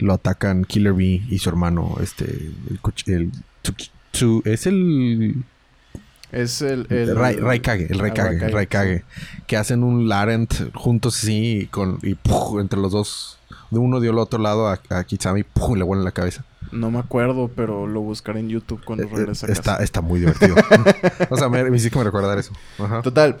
[0.00, 2.24] lo atacan Killer Bee y su hermano, este,
[3.06, 3.30] el,
[4.44, 5.44] es el
[6.32, 6.86] Es el...
[6.90, 9.04] el Rai- Raikage, el Raikage, el Raikage,
[9.46, 12.60] que hacen un Larent juntos así y con y ¡puf!
[12.60, 13.38] entre los dos,
[13.70, 15.76] de uno dio al otro lado a, a Kisame y ¡puf!
[15.76, 16.44] le vuelan la cabeza.
[16.72, 19.82] No me acuerdo, pero lo buscaré en YouTube cuando Eh, eh, regrese a está, casa.
[19.84, 20.54] está muy divertido.
[21.30, 22.52] o sea, me, me hiciste como recordar eso.
[22.78, 23.02] Ajá.
[23.02, 23.38] Total.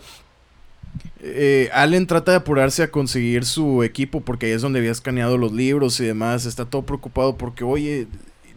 [1.22, 5.36] Eh, Allen trata de apurarse a conseguir su equipo porque ahí es donde había escaneado
[5.36, 6.46] los libros y demás.
[6.46, 8.06] Está todo preocupado porque, oye,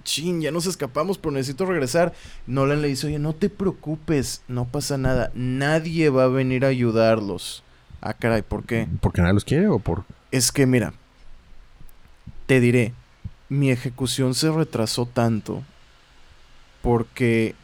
[0.04, 2.14] chin, ya nos escapamos, pero necesito regresar.
[2.48, 5.32] Nolan le dice, oye, no te preocupes, no pasa nada.
[5.36, 7.64] Nadie va a venir a ayudarlos.
[8.02, 8.88] Ah, caray, ¿por qué?
[9.02, 10.04] ¿Porque nadie los quiere o por...?
[10.32, 10.94] Es que mira,
[12.48, 12.94] te diré,
[13.50, 15.64] mi ejecución se retrasó tanto
[16.82, 17.56] porque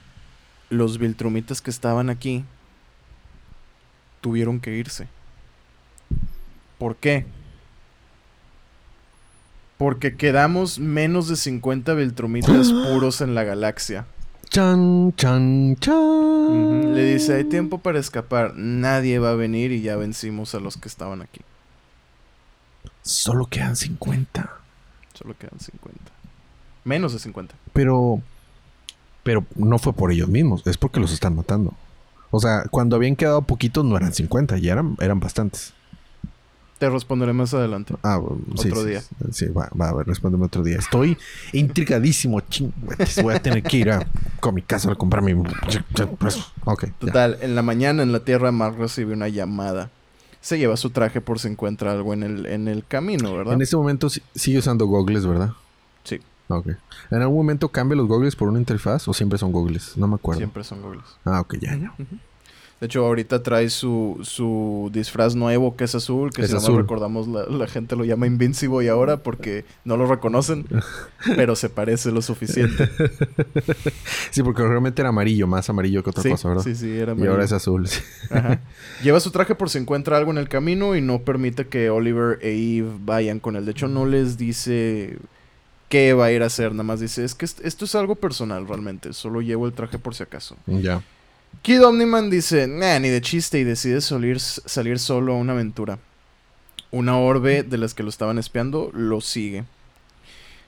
[0.70, 2.46] los Viltrumitas que estaban aquí
[4.22, 5.08] tuvieron que irse.
[6.78, 7.26] ¿Por qué?
[9.78, 14.06] Porque quedamos menos de 50 Viltrumitas puros en la galaxia.
[14.50, 16.96] Chan, chan, chan.
[16.96, 20.78] Le dice, hay tiempo para escapar, nadie va a venir y ya vencimos a los
[20.78, 21.42] que estaban aquí.
[23.04, 24.52] Solo quedan 50.
[25.14, 26.00] Solo quedan 50.
[26.84, 27.56] Menos de 50.
[27.74, 28.22] Pero...
[29.24, 30.66] Pero no fue por ellos mismos.
[30.66, 31.74] Es porque los están matando.
[32.32, 34.58] O sea, cuando habían quedado poquitos no eran 50.
[34.58, 35.74] Ya eran, eran bastantes.
[36.80, 37.94] Te responderé más adelante.
[38.04, 39.04] Ah, bueno, sí, Otro sí, día.
[39.32, 40.78] Sí, va, va a ver, respóndeme otro día.
[40.78, 41.18] Estoy
[41.52, 42.72] intrigadísimo, ching.
[43.22, 44.08] Voy a tener que ir a
[44.40, 45.34] con mi casa a comprar mi.
[45.34, 46.86] Ok.
[46.86, 46.94] ya.
[47.00, 49.92] Total, en la mañana en la Tierra Mark recibe una llamada.
[50.40, 53.56] Se lleva su traje por si encuentra algo en el, en el camino, ¿verdad?
[53.56, 55.52] En este momento sigue usando goggles, ¿verdad?
[56.06, 56.68] Sí, Ok.
[57.12, 59.96] ¿En algún momento cambia los goggles por una interfaz o siempre son goggles?
[59.96, 60.40] No me acuerdo.
[60.40, 61.06] siempre son goggles.
[61.24, 61.94] Ah, ok, ya, ya.
[62.80, 66.78] De hecho, ahorita trae su, su disfraz nuevo que es azul, que Es si no
[66.78, 70.66] recordamos la, la gente lo llama Invincible y ahora porque no lo reconocen,
[71.36, 72.90] pero se parece lo suficiente.
[74.32, 76.64] Sí, porque realmente era amarillo, más amarillo que otra sí, cosa, ¿verdad?
[76.64, 77.42] sí, sí, era y ahora amarillo.
[77.44, 77.88] es azul.
[78.30, 78.62] Ajá.
[79.04, 82.40] Lleva su traje por si encuentra algo en el camino y no permite que Oliver
[82.42, 83.66] e Eve vayan con él.
[83.66, 85.18] De hecho, no les dice
[85.90, 86.72] qué va a ir a hacer.
[86.72, 89.12] Nada más dice, es que est- esto es algo personal realmente.
[89.14, 90.56] Solo llevo el traje por si acaso.
[90.68, 91.02] ya.
[91.64, 95.98] Kid Omniman dice, nah, ni de chiste y decide salir, salir solo a una aventura.
[96.92, 99.66] Una orbe de las que lo estaban espiando lo sigue.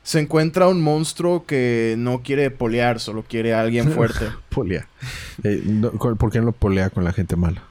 [0.03, 4.25] Se encuentra un monstruo que no quiere polear, solo quiere a alguien fuerte.
[4.49, 4.87] Polea.
[5.43, 7.61] Eh, no, ¿cu- ¿Por qué no lo polea con la gente mala?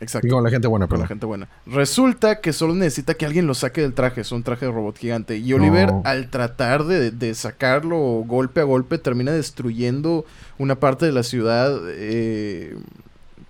[0.00, 0.26] Exacto.
[0.26, 1.08] Y con la gente buena, Con la perdón.
[1.08, 1.48] gente buena.
[1.66, 4.20] Resulta que solo necesita que alguien lo saque del traje.
[4.20, 5.36] Es un traje de robot gigante.
[5.38, 6.02] Y Oliver, No.
[6.04, 10.24] al tratar de, de sacarlo golpe a golpe, termina destruyendo
[10.58, 11.78] una parte de la ciudad.
[11.86, 12.76] eh,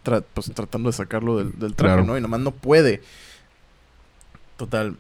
[0.05, 2.05] tra- pues tratando de sacarlo del, del traje, Claro.
[2.07, 2.17] ¿no?
[2.19, 3.01] Y nomás no puede.
[4.57, 4.97] Total.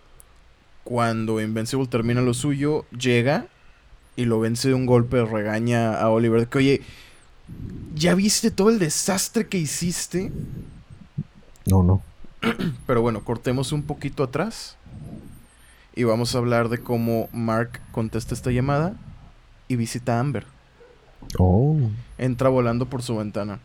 [0.83, 3.47] Cuando Invincible termina lo suyo, llega
[4.17, 5.25] y lo vence de un golpe.
[5.25, 6.47] Regaña a Oliver.
[6.49, 6.83] Que, oye,
[7.95, 10.33] ¿ya viste todo el desastre que hiciste?
[11.67, 12.03] No, no.
[12.87, 14.77] Pero bueno, cortemos un poquito atrás.
[15.97, 18.95] Y vamos a hablar de cómo Mark contesta esta llamada
[19.69, 20.45] y visita a Amber.
[21.39, 21.77] Oh.
[22.19, 23.61] Entra volando por su ventana.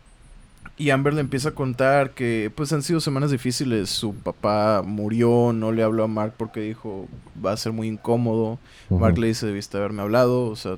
[0.77, 3.89] Y Amber le empieza a contar que pues han sido semanas difíciles.
[3.89, 7.07] Su papá murió, no le habló a Mark porque dijo
[7.43, 8.59] va a ser muy incómodo.
[8.89, 10.77] Mark le dice debiste haberme hablado, o sea,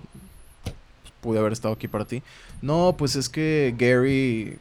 [1.22, 2.24] pude haber estado aquí para ti.
[2.64, 4.58] No, pues es que Gary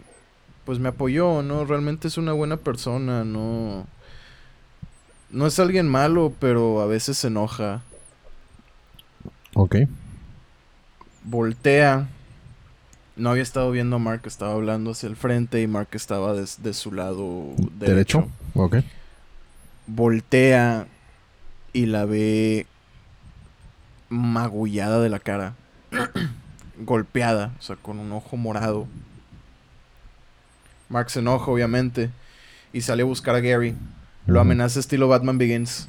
[0.70, 1.64] pues me apoyó, ¿no?
[1.64, 3.88] Realmente es una buena persona, no
[5.32, 7.82] no es alguien malo, pero a veces se enoja.
[9.54, 9.78] Ok.
[11.24, 12.06] Voltea.
[13.16, 16.72] No había estado viendo a Mark, estaba hablando hacia el frente y Mark estaba de,
[16.72, 17.80] su lado derecho.
[17.80, 18.28] ¿Derecho?
[18.54, 18.76] Ok.
[19.88, 20.86] Voltea
[21.72, 22.68] y la ve
[24.08, 25.54] magullada de la cara.
[26.78, 28.86] Golpeada, o sea, con un ojo morado.
[30.90, 32.10] Mark se enoja, obviamente,
[32.74, 33.74] y sale a buscar a Gary.
[34.26, 35.88] Lo amenaza estilo Batman Begins.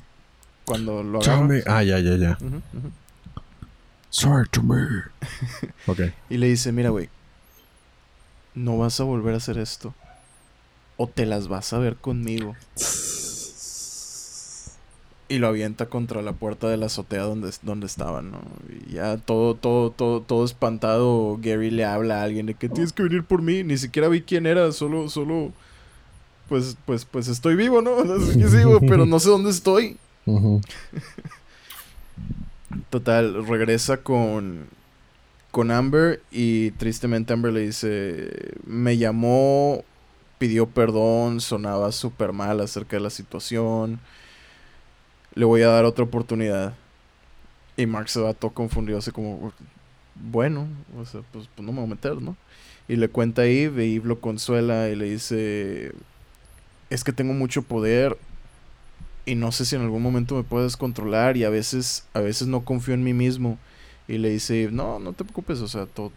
[0.66, 1.38] Cuando lo agarra.
[1.42, 2.38] Chame- Ah, ya, ya, ya.
[4.10, 4.78] Sorry to me.
[5.88, 6.00] ok.
[6.30, 7.10] Y le dice, mira, güey,
[8.56, 9.94] no vas a volver a hacer esto.
[10.98, 12.56] O te las vas a ver conmigo.
[15.32, 18.42] Y lo avienta contra la puerta de la azotea donde, donde estaban, ¿no?
[18.86, 22.92] Y ya todo, todo, todo, todo espantado, Gary le habla a alguien de que tienes
[22.92, 23.64] que venir por mí.
[23.64, 25.54] Ni siquiera vi quién era, solo, solo,
[26.50, 27.92] pues, pues, pues estoy vivo, ¿no?
[28.16, 29.96] Así que sigo, pero no sé dónde estoy.
[32.90, 34.66] Total, regresa con,
[35.52, 39.86] con Amber y tristemente Amber le dice, me llamó,
[40.40, 44.02] pidió perdón, sonaba súper mal acerca de la situación,
[45.36, 46.74] le voy a dar otra oportunidad.
[47.78, 49.54] Y Mark se va todo confundido, así como,
[50.16, 50.68] bueno,
[50.98, 52.36] o sea, pues, pues no me voy a meter, ¿no?
[52.88, 55.94] Y le cuenta a Eve, y Eve lo consuela y le dice,
[56.90, 58.18] es que tengo mucho poder
[59.26, 62.48] y no sé si en algún momento me puedes controlar y a veces a veces
[62.48, 63.60] no confío en mí mismo
[64.08, 66.12] Y le dice, no, no te preocupes, o sea, todo,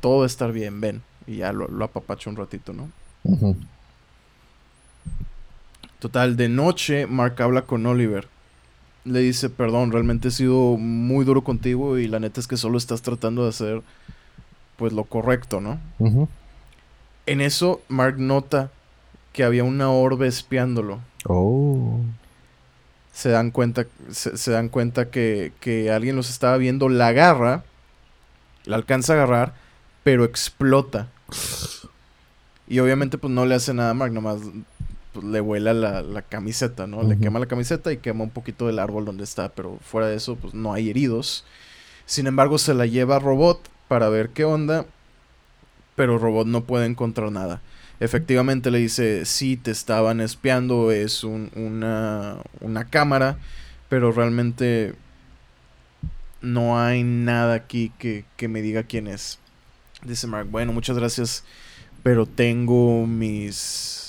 [0.00, 1.02] todo va a estar bien, ven.
[1.26, 2.90] Y ya lo, lo apapacha un ratito, ¿no?
[6.00, 8.28] Total, de noche, Mark habla con Oliver.
[9.04, 12.78] Le dice, perdón, realmente he sido muy duro contigo y la neta es que solo
[12.78, 13.82] estás tratando de hacer,
[14.76, 15.78] pues, lo correcto, ¿no?
[17.26, 18.70] En eso, Mark nota
[19.32, 21.00] que había una orbe espiándolo.
[21.26, 22.00] Oh.
[23.12, 27.64] Se dan cuenta, se, se dan cuenta que, que alguien los estaba viendo, la agarra,
[28.64, 29.54] la alcanza a agarrar,
[30.02, 31.08] pero explota.
[32.66, 34.38] Y obviamente, pues no le hace nada a Mark, nomás
[35.14, 37.02] pues, le vuela la, la camiseta, ¿no?
[37.04, 40.16] Le quema la camiseta y quema un poquito del árbol donde está, pero fuera de
[40.16, 41.46] eso, pues no hay heridos.
[42.06, 44.86] Sin embargo, se la lleva a Robot para ver qué onda,
[45.96, 47.62] pero Robot no puede encontrar nada.
[48.00, 53.38] Efectivamente le dice, sí, te estaban espiando, es un- una, una cámara,
[53.88, 54.94] pero realmente
[56.42, 59.38] no hay nada aquí que, que me diga quién es.
[60.04, 61.44] Dice Mark, bueno, muchas gracias,
[62.02, 64.03] pero tengo mis,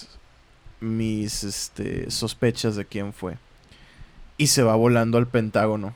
[0.86, 3.38] mis este, sospechas de quién fue.
[4.38, 5.93] Y se va volando al Pentágono.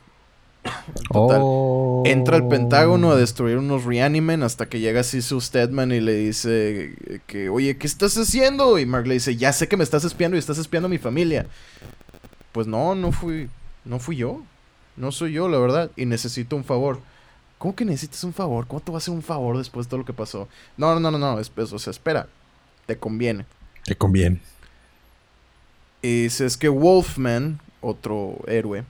[1.12, 1.40] Total.
[1.42, 2.04] Oh.
[2.06, 6.96] Entra al Pentágono a destruir unos Reanimen hasta que llega Cecil Stedman y le dice
[7.28, 8.80] que, oye, ¿qué estás haciendo?
[8.80, 10.98] Y Mark le dice, ya sé que me estás espiando y estás espiando a mi
[10.98, 11.48] familia.
[12.52, 13.50] Pues no, no fui,
[13.86, 14.42] no fui yo.
[14.98, 15.92] No soy yo, la verdad.
[15.96, 17.00] Y necesito un favor.
[17.58, 18.68] ¿Cómo que necesitas un favor?
[18.68, 20.48] ¿Cómo te va a hacer un favor después de todo lo que pasó?
[20.78, 21.40] No, no, no, no, no.
[21.40, 22.28] es- es- o sea, espera.
[22.86, 23.46] Te conviene.
[23.86, 24.40] Te conviene.
[26.02, 28.84] Y dice, es que Wolfman, otro héroe,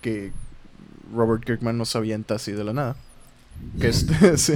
[0.00, 0.32] que
[1.14, 2.96] Robert Kirkman nos avienta así de la nada.
[3.80, 3.92] Que,
[4.36, 4.54] sí.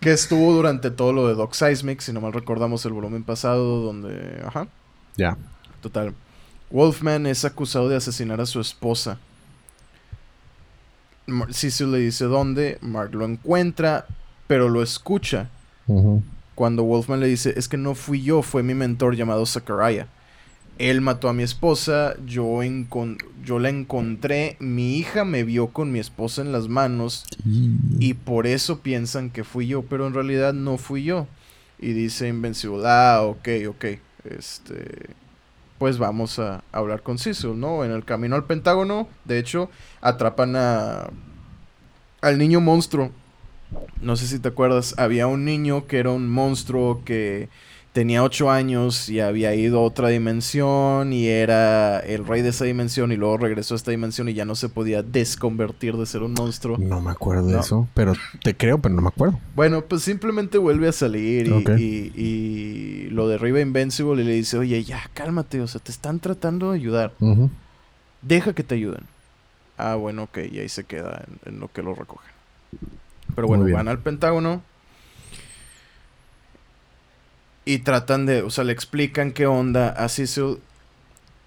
[0.00, 3.82] que estuvo durante todo lo de Doc Seismic, si no mal recordamos el volumen pasado,
[3.82, 4.42] donde...
[4.46, 4.66] Ajá,
[5.16, 5.36] Ya.
[5.80, 6.14] total.
[6.70, 9.18] Wolfman es acusado de asesinar a su esposa.
[11.26, 14.06] Mar- Cecil le dice dónde, Mark lo encuentra,
[14.46, 15.48] pero lo escucha.
[16.54, 20.06] Cuando Wolfman le dice, es que no fui yo, fue mi mentor llamado Zachariah.
[20.78, 22.60] Él mató a mi esposa, yo,
[23.44, 27.24] yo la encontré, mi hija me vio con mi esposa en las manos
[27.98, 31.26] y por eso piensan que fui yo, pero en realidad no fui yo.
[31.80, 33.84] Y dice Invencible, ah, ok, ok,
[34.24, 35.10] este...
[35.78, 37.84] Pues vamos a hablar con Cecil, ¿no?
[37.84, 41.08] En el camino al Pentágono, de hecho, atrapan a...
[42.20, 43.12] al niño monstruo.
[44.00, 47.48] No sé si te acuerdas, había un niño que era un monstruo que
[47.98, 52.64] tenía 8 años y había ido a otra dimensión y era el rey de esa
[52.64, 56.22] dimensión y luego regresó a esta dimensión y ya no se podía desconvertir de ser
[56.22, 56.78] un monstruo.
[56.78, 57.88] No me acuerdo de eso.
[57.94, 58.12] Pero
[58.44, 59.40] te creo, pero no me acuerdo.
[59.56, 61.70] Bueno, pues simplemente vuelve a salir y, Ok.
[61.76, 66.20] y- y lo derriba Invincible y le dice, oye, ya, cálmate, o sea, te están
[66.20, 67.12] tratando de ayudar.
[68.22, 69.02] Deja que te ayuden.
[69.76, 72.30] Ah, bueno, ok, y ahí se queda en, en lo que lo recogen.
[73.34, 74.62] Pero bueno, van al Pentágono.
[77.68, 80.56] Y tratan de, o sea, le explican qué onda a Cecil.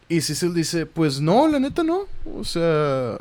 [0.08, 2.02] Y Cecil dice, pues no, la neta no.
[2.36, 3.18] O sea,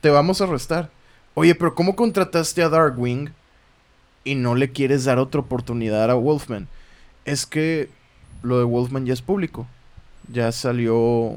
[0.00, 0.88] te vamos a arrestar.
[1.34, 3.30] Oye, pero ¿cómo contrataste a Darkwing
[4.22, 6.68] y no le quieres dar otra oportunidad a Wolfman?
[7.24, 7.88] Es que
[8.44, 9.66] lo de Wolfman ya es público.
[10.32, 11.34] Ya salió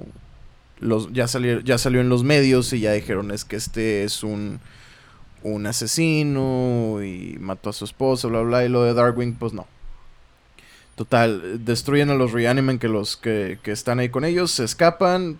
[0.80, 4.21] los ya salió ya salió en los medios y ya dijeron es que este es
[4.21, 4.60] un
[5.41, 9.65] un asesino y mató a su esposa, bla bla y lo de Darkwing pues no.
[10.97, 15.39] Total, destruyen a los Reanimen que los que, que están ahí con ellos, se escapan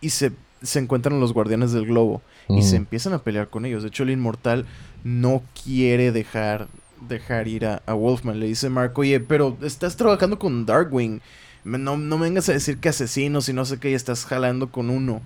[0.00, 2.76] y se, se encuentran los guardianes del globo y se Ujú.
[2.76, 3.82] empiezan a pelear con ellos.
[3.82, 4.66] De hecho, el inmortal
[5.04, 6.66] no quiere dejar
[7.08, 8.40] dejar ir a, a Wolfman.
[8.40, 11.20] Le dice Mark, oye, pero estás trabajando con Darkwing.
[11.64, 14.90] No, no vengas a decir que asesinos y no sé qué, y estás jalando con
[14.90, 15.20] uno.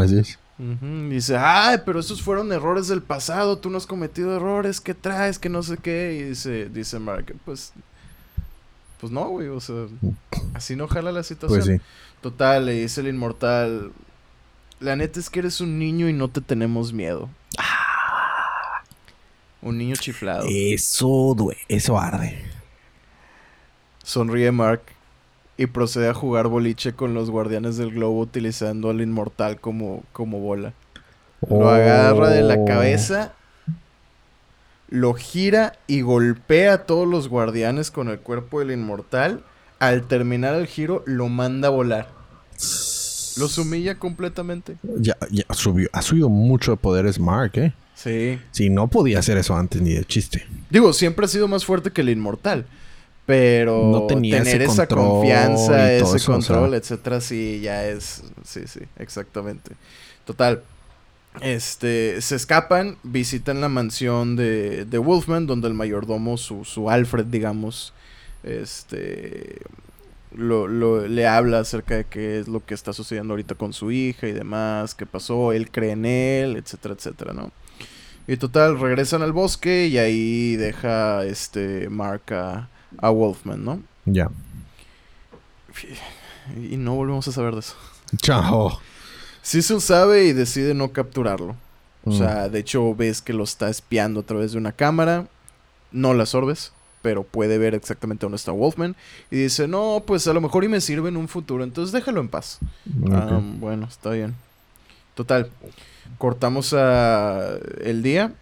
[0.00, 0.38] Así es.
[1.08, 5.38] Dice, ay, pero esos fueron errores del pasado, tú no has cometido errores, ¿qué traes?
[5.38, 6.18] Que no sé qué.
[6.20, 7.72] Y dice, dice Mark, pues,
[9.00, 9.86] pues no, güey, o sea,
[10.54, 11.60] así no jala la situación.
[11.60, 11.84] Pues sí.
[12.20, 13.92] Total, le dice el inmortal,
[14.78, 17.28] la neta es que eres un niño y no te tenemos miedo.
[19.62, 20.44] Un niño chiflado.
[20.48, 22.42] Eso due eso arde.
[24.02, 24.82] Sonríe Mark
[25.58, 30.40] y procede a jugar boliche con los guardianes del globo utilizando al inmortal como, como
[30.40, 30.72] bola.
[31.48, 32.64] Lo agarra de la Oh.
[32.64, 33.34] cabeza,
[34.90, 39.44] lo gira y golpea a todos los guardianes con el cuerpo del inmortal.
[39.78, 42.08] Al terminar el giro, lo manda a volar.
[43.38, 44.76] Los humilla completamente.
[44.82, 47.72] Ya, ya subió, ha subido mucho de poderes Mark, ¿eh?
[47.94, 48.38] Sí.
[48.50, 50.46] Si no podía hacer eso antes ni de chiste.
[50.68, 52.66] Digo, siempre ha sido más fuerte que el inmortal.
[53.26, 56.56] Pero No tenía tener esa confianza, ese eso, o sea.
[56.56, 58.22] control, etcétera, sí, ya es.
[58.44, 59.76] Sí, sí, exactamente.
[60.24, 60.62] Total.
[61.40, 67.26] Este, se escapan, visitan la mansión de, de Wolfman, donde el mayordomo, su, su Alfred,
[67.26, 67.92] digamos,
[68.42, 69.58] este,
[70.34, 73.92] lo, lo- le habla acerca de qué es lo que está sucediendo ahorita con su
[73.92, 77.52] hija y demás, qué pasó, él cree en él, etcétera, etcétera, ¿no?
[78.26, 83.82] Y total, regresan al bosque y ahí deja este Mark a, a Wolfman, ¿no?
[84.04, 84.30] Ya.
[86.70, 87.74] Y no volvemos a saber de eso.
[88.18, 88.80] Chao.
[89.50, 91.56] Cecil sabe y decide no capturarlo.
[92.04, 92.18] O Mm.
[92.18, 95.26] sea, de hecho ves que lo está espiando a través de una cámara.
[95.92, 98.94] No las orbes, pero puede ver exactamente dónde está Wolfman.
[99.30, 102.20] Y dice, no, pues a lo mejor y me sirve en un futuro, entonces déjalo
[102.20, 102.60] en paz.
[103.10, 104.34] Ah, bueno, está bien.
[105.16, 105.50] Total.
[106.18, 108.32] Cortamos a el día.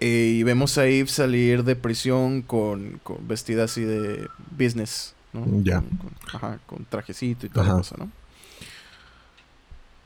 [0.00, 5.44] eh, y vemos a Eve salir de prisión con, con- vestida así de business, ¿no?
[5.62, 5.76] Ya.
[5.80, 8.10] Con, con- ajá, con trajecito y toda la cosa, ¿no?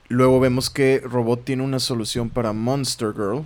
[0.08, 3.44] Luego vemos que Robot tiene una solución para Monster Girl.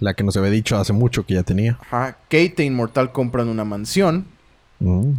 [0.00, 1.78] La que nos había dicho hace mucho que ya tenía.
[1.80, 2.16] Ajá.
[2.24, 4.26] Kate e Inmortal compran una mansión.
[4.80, 5.12] Mm.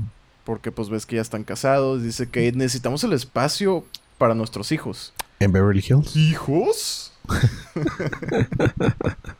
[0.43, 2.03] Porque pues ves que ya están casados.
[2.03, 3.85] Dice Kate, necesitamos el espacio
[4.17, 5.13] para nuestros hijos.
[5.39, 6.15] En Beverly Hills.
[6.15, 7.13] ¿Hijos?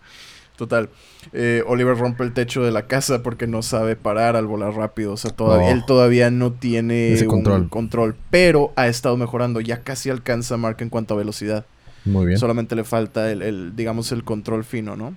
[0.59, 0.89] Total.
[1.31, 5.13] eh, Oliver rompe el techo de la casa porque no sabe parar al volar rápido.
[5.13, 5.71] O sea, todavía, Oh.
[5.71, 7.69] él todavía no tiene Ese un control.
[7.69, 8.15] control.
[8.29, 9.61] Pero ha estado mejorando.
[9.61, 11.65] Ya casi alcanza a Mark en cuanto a velocidad.
[12.03, 12.37] Muy bien.
[12.37, 15.15] Solamente le falta el, el, digamos, el control fino, ¿no?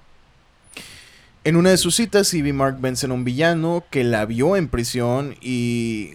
[1.44, 4.54] En una de sus citas, Eve y Mark vencen a un villano que la vio
[4.56, 6.12] en prisión y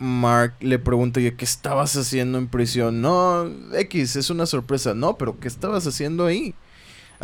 [0.00, 3.00] Mark le pregunta, oye, ¿qué estabas haciendo en prisión?
[3.00, 4.94] No, X, es una sorpresa.
[4.94, 6.54] No, pero ¿qué estabas haciendo ahí?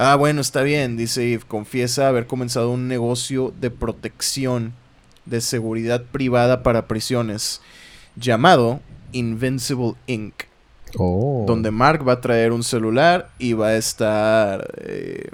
[0.01, 1.43] Ah, bueno, está bien, dice Eve.
[1.47, 4.73] Confiesa haber comenzado un negocio de protección,
[5.27, 7.61] de seguridad privada para prisiones,
[8.17, 8.81] llamado
[9.13, 10.49] Invincible Inc
[10.97, 11.45] Oh.
[11.47, 15.29] donde Mark va a traer un celular y va a estar eh,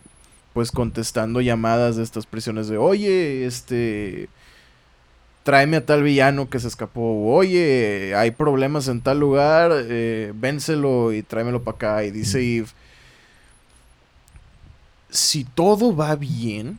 [0.52, 4.28] pues contestando llamadas de estas prisiones de oye este
[5.44, 11.12] tráeme a tal villano que se escapó oye hay problemas en tal lugar eh, vénselo
[11.12, 12.68] y tráemelo para acá y dice Eve
[15.14, 16.78] si todo va bien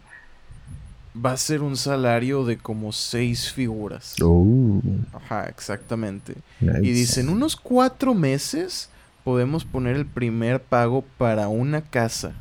[1.17, 4.81] va a ser un salario de como seis figuras Oh,
[5.13, 6.79] ajá exactamente nice.
[6.83, 8.89] y dice, en unos cuatro meses
[9.23, 12.33] podemos poner el primer pago para una casa,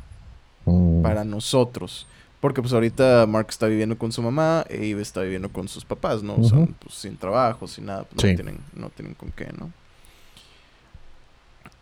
[0.65, 1.01] Mm.
[1.03, 2.05] para nosotros.
[2.41, 5.85] Porque pues ahorita Mark está viviendo con su mamá e Eve está viviendo con sus
[5.85, 6.35] papás, ¿no?
[6.35, 8.27] O sea, pues, sin trabajo, sin nada, pues, Sí.
[8.29, 9.71] no, tienen, no tienen con qué, ¿no?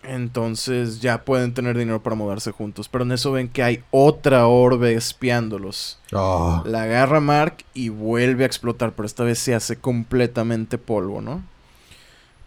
[0.05, 2.89] Entonces ya pueden tener dinero para mudarse juntos.
[2.89, 5.99] Pero en eso ven que hay otra orbe espiándolos.
[6.11, 11.21] Ah, La agarra Mark y vuelve a explotar, pero esta vez se hace completamente polvo,
[11.21, 11.41] ¿no?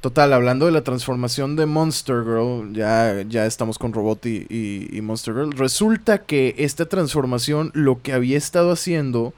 [0.01, 4.89] Total, hablando de la transformación de Monster Girl, ya, ya estamos con Robot y, y-
[4.97, 5.53] y Monster Girl.
[5.53, 9.33] Resulta que esta transformación lo que había estado haciendo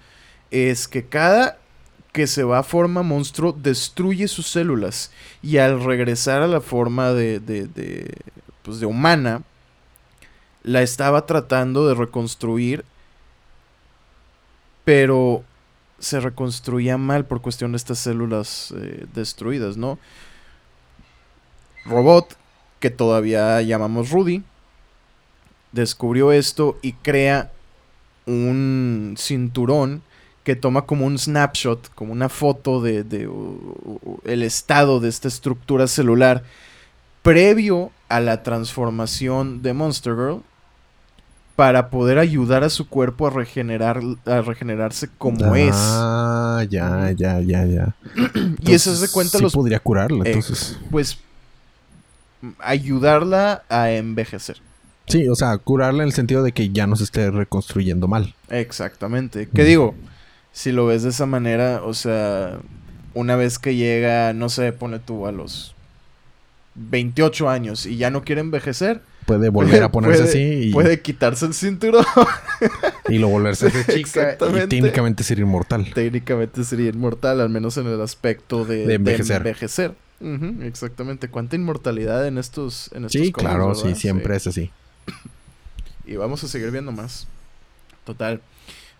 [0.50, 1.56] es que cada
[2.12, 5.10] que se va a forma monstruo destruye sus células
[5.42, 8.14] y al regresar a la forma de, de, de,
[8.62, 9.42] pues de humana,
[10.62, 12.84] la estaba tratando de reconstruir
[14.88, 15.44] pero
[15.98, 19.98] se reconstruía mal por cuestión de estas células eh, destruidas, ¿no?
[21.84, 22.38] Robot,
[22.80, 24.42] que todavía llamamos Rudy,
[25.72, 27.52] descubrió esto y crea
[28.24, 30.00] un cinturón
[30.48, 35.28] que toma como un snapshot, como una foto de, de, uh, el estado de esta
[35.28, 36.42] estructura celular
[37.22, 40.40] previo a la transformación de Monster Girl
[41.54, 45.36] para poder ayudar a su cuerpo a regenerar a regenerarse como
[45.74, 47.94] Ah, ya, ya, ya, ya.
[48.16, 48.30] es.
[48.62, 50.78] Y eso se cuenta sí los podría curarla, eh, entonces.
[50.90, 51.18] pues
[52.60, 54.62] ayudarla a envejecer.
[55.08, 58.34] Sí, o sea, curarla en el sentido de que ya no se esté reconstruyendo mal.
[58.48, 59.46] Exactamente.
[59.54, 59.66] ¿Qué Mm.
[59.66, 59.94] digo?
[60.58, 62.58] Si lo ves de esa manera, o sea,
[63.14, 65.72] una vez que llega, no sé, pone tú a los
[66.74, 71.00] 28 años y ya no quiere envejecer, Puede volver a ponerse puede- así y, puede
[71.00, 72.04] quitarse el cinturón.
[73.08, 75.92] y lo volverse a hacer chica y técnicamente ser inmortal.
[75.94, 79.36] Técnicamente sería inmortal, al menos en el aspecto de, De envejecer.
[79.36, 79.94] envejecer.
[80.62, 81.28] Exactamente.
[81.28, 84.72] ¿Cuánta inmortalidad en estos, en estos Sí, cómics, claro, sí, siempre es así.
[86.06, 87.28] Y vamos a seguir viendo más.
[88.04, 88.40] Total.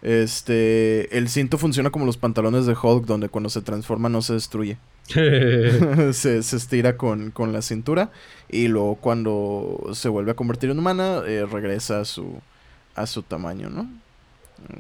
[0.03, 4.35] Este, el cinto funciona como los pantalones de Hulk, donde cuando se transforma no se
[4.35, 4.79] destruye.
[6.13, 8.11] se, se estira con, con la cintura
[8.49, 12.41] y luego cuando se vuelve a convertir en humana, eh, regresa a su,
[12.95, 13.89] a su tamaño, ¿no?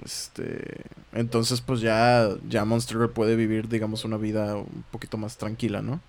[0.04, 5.36] Este, entonces pues ya, ya Monster Girl puede vivir, digamos, una vida un poquito más
[5.36, 6.00] tranquila, ¿no?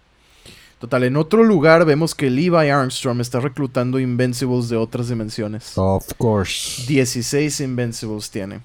[0.80, 5.78] Total, en otro lugar vemos que Levi Armstrong está reclutando Invincibles de otras dimensiones.
[5.78, 6.86] Of course.
[6.88, 8.62] 16 Invincibles tiene.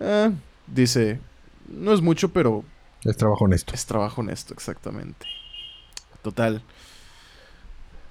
[0.00, 0.30] Eh,
[0.66, 1.20] dice,
[1.68, 2.64] no es mucho, pero
[3.04, 3.72] Es trabajo honesto.
[3.74, 5.26] es trabajo honesto, exactamente.
[6.22, 6.62] Total.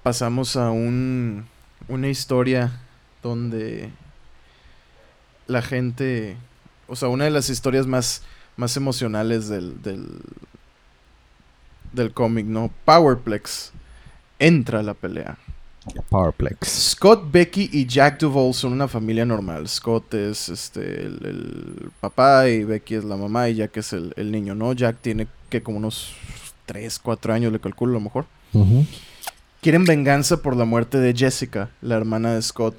[0.04, 1.46] Pasamos a un,
[1.88, 2.72] una historia
[3.22, 3.92] donde
[5.48, 6.38] la gente,
[6.88, 8.24] o sea, una de las historias más,
[8.56, 10.22] más emocionales del, del,
[11.92, 12.72] del cómic, ¿no?
[12.86, 13.72] Powerplex
[14.40, 15.38] entra a la pelea.
[16.10, 16.68] Powerplex.
[16.68, 19.68] Scott, Becky y Jack Duvall son una familia normal.
[19.68, 24.14] Scott es este el, el papá y Becky es la mamá y Jack es el,
[24.16, 24.74] el niño, ¿no?
[24.74, 26.14] Jack tiene que como unos
[26.66, 28.26] 3, 4 años, le calculo a lo mejor.
[29.62, 32.76] Quieren venganza por la muerte de Jessica, la hermana de Scott.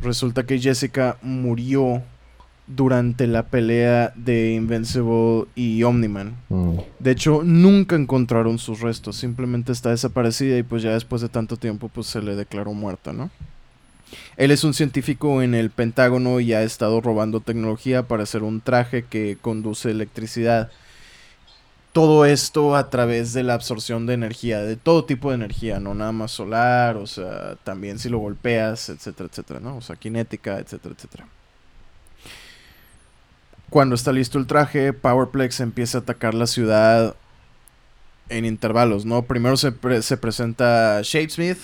[0.00, 2.02] Resulta que Jessica murió
[2.74, 6.36] durante la pelea de Invincible y Omniman.
[6.48, 6.78] Mm.
[6.98, 11.56] De hecho, nunca encontraron sus restos, simplemente está desaparecida y pues ya después de tanto
[11.56, 13.30] tiempo pues se le declaró muerta, ¿no?
[14.36, 18.60] Él es un científico en el Pentágono y ha estado robando tecnología para hacer un
[18.60, 20.70] traje que conduce electricidad.
[21.92, 25.94] Todo esto a través de la absorción de energía, de todo tipo de energía, no
[25.94, 29.76] nada más solar, o sea, también si lo golpeas, etcétera, etcétera, ¿no?
[29.76, 31.26] O sea, cinética, etcétera, etcétera.
[33.72, 37.16] Cuando está listo el traje, Powerplex empieza a atacar la ciudad
[38.28, 39.22] en intervalos, ¿no?
[39.22, 41.56] Primero se, se presenta Shapesmith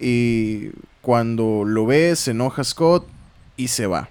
[0.00, 0.70] y
[1.02, 3.06] cuando lo ve se enoja Scott
[3.56, 4.08] y se va.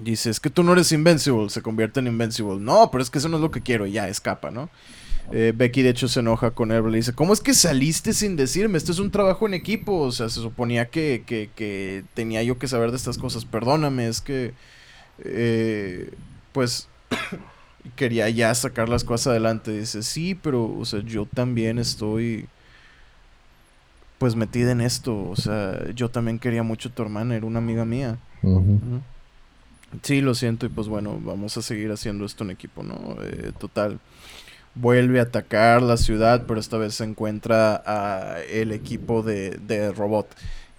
[0.00, 2.56] Dice, es que tú no eres Invincible, se convierte en Invincible.
[2.58, 4.70] No, pero es que eso no es lo que quiero y ya, escapa, ¿no?
[5.30, 8.34] Eh, Becky de hecho se enoja con él, le dice, ¿cómo es que saliste sin
[8.34, 8.76] decirme?
[8.76, 12.58] Esto es un trabajo en equipo, o sea, se suponía que, que, que tenía yo
[12.58, 14.52] que saber de estas cosas, perdóname, es que,
[15.24, 16.12] eh,
[16.52, 16.88] pues,
[17.96, 19.78] quería ya sacar las cosas adelante.
[19.78, 22.46] Dice, sí, pero, o sea, yo también estoy,
[24.18, 27.58] pues, metida en esto, o sea, yo también quería mucho a tu hermana, era una
[27.58, 28.18] amiga mía.
[30.02, 33.16] Sí, lo siento y pues bueno, vamos a seguir haciendo esto en equipo, ¿no?
[33.22, 33.98] Eh, total.
[34.74, 39.90] Vuelve a atacar la ciudad, pero esta vez se encuentra a el equipo de, de
[39.92, 40.28] robot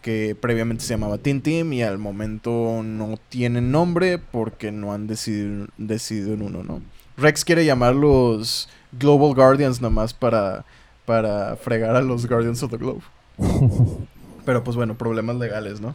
[0.09, 5.05] que previamente se llamaba Team Team y al momento no tienen nombre porque no han
[5.05, 6.81] decidido, decidido en uno, ¿no?
[7.15, 10.65] Rex quiere llamarlos Global Guardians nomás para,
[11.05, 13.01] para fregar a los Guardians of the Globe.
[14.45, 15.93] Pero pues bueno, problemas legales, ¿no?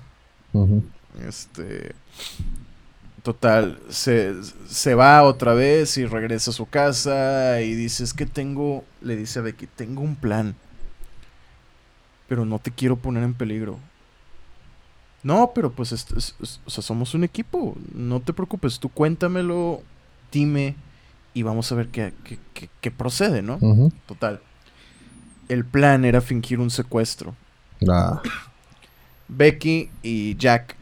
[1.26, 1.96] Este.
[3.24, 4.32] Total, se,
[4.68, 9.16] se va otra vez y regresa a su casa y dice, es que tengo, le
[9.16, 10.54] dice a Becky, tengo un plan,
[12.28, 13.80] pero no te quiero poner en peligro.
[15.24, 18.88] No, pero pues, es- es- es- o sea, somos un equipo, no te preocupes, tú
[18.90, 19.82] cuéntamelo,
[20.30, 20.76] dime
[21.32, 23.58] y vamos a ver qué, qué- qué- qué procede, ¿no?
[24.06, 24.40] Total.
[25.48, 27.34] El plan era fingir un secuestro.
[27.88, 28.22] Ah.
[29.28, 30.76] Becky y Jack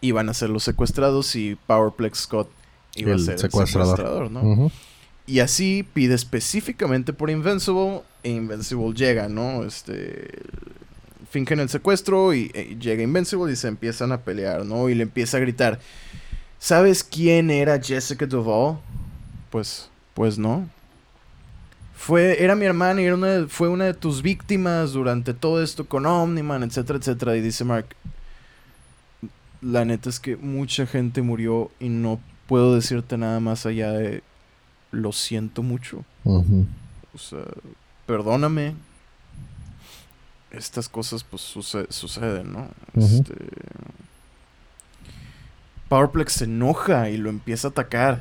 [0.00, 2.50] iban a ser los secuestrados y Powerplex Scott
[2.96, 3.90] iba El a ser secuestrador.
[3.90, 4.72] el secuestrador, ¿no?
[5.26, 9.64] Y así pide específicamente por Invincible e Invincible llega, ¿no?
[9.64, 10.28] Este
[11.30, 14.88] fingen el secuestro y, eh, llega Invincible y se empiezan a pelear, ¿no?
[14.88, 15.80] Y le empieza a gritar,
[16.58, 18.78] ¿sabes quién era Jessica Duvall?
[19.50, 20.68] Pues, pues no.
[21.94, 25.62] Fue, era mi hermana y era una de- fue una de tus víctimas durante todo
[25.62, 27.36] esto con Omniman, etcétera, etcétera.
[27.36, 27.86] Y dice Mark,
[29.60, 34.22] la neta es que mucha gente murió y no puedo decirte nada más allá de
[34.90, 36.04] lo siento mucho.
[37.14, 37.44] O sea,
[38.06, 38.74] perdóname.
[40.50, 42.68] Estas cosas pues suce- suceden, ¿no?
[42.96, 43.34] Este...
[45.88, 48.20] Powerplex se enoja y lo empieza a atacar.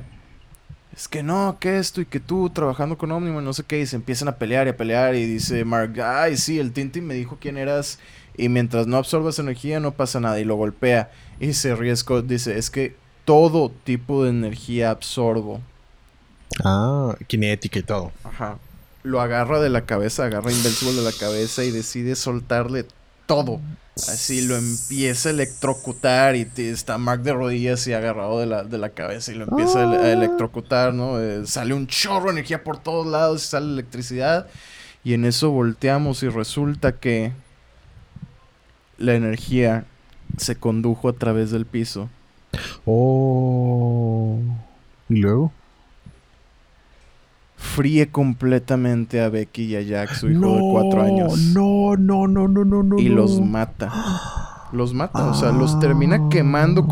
[0.96, 3.86] Es que no, que esto y que tú trabajando con Omniman, no sé qué, y
[3.86, 7.14] se empiezan a pelear y a pelear y dice Mark, ay sí, el Tintin me
[7.14, 8.00] dijo quién eras
[8.36, 12.26] y mientras no absorbas energía no pasa nada y lo golpea y se ríe Scott,
[12.26, 15.62] dice, es que todo tipo de energía absorbo.
[16.66, 18.12] Ah, cinética y todo.
[18.24, 18.58] Ajá.
[19.04, 22.86] Lo agarra de la cabeza, agarra Invincible de la cabeza y decide soltarle
[23.26, 23.62] todo.
[23.96, 28.78] Así lo empieza a electrocutar y está Mark de rodillas y agarrado de la, de
[28.78, 31.20] la cabeza y lo empieza a ele- a electrocutar, ¿no?
[31.20, 34.48] Eh, sale un chorro de energía por todos lados sale electricidad.
[35.04, 37.32] Y en eso volteamos y resulta que
[38.98, 39.86] la energía
[40.38, 42.10] se condujo a través del piso.
[42.86, 44.40] Oh.
[45.10, 45.52] ¿Y luego?
[47.60, 51.38] Fríe completamente a Becky y a Jack, su hijo de cuatro años.
[51.54, 52.98] No, no, no, no, no, no.
[52.98, 53.92] y los mata.
[54.72, 56.88] Los mata, o sea, los termina quemando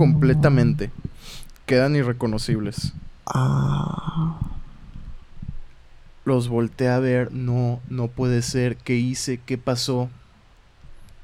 [6.25, 9.39] Los voltea a ver, no, no puede ser, ¿qué hice?
[9.45, 10.09] ¿Qué pasó?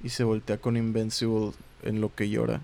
[0.01, 2.61] Y se voltea con Invincible en lo que llora.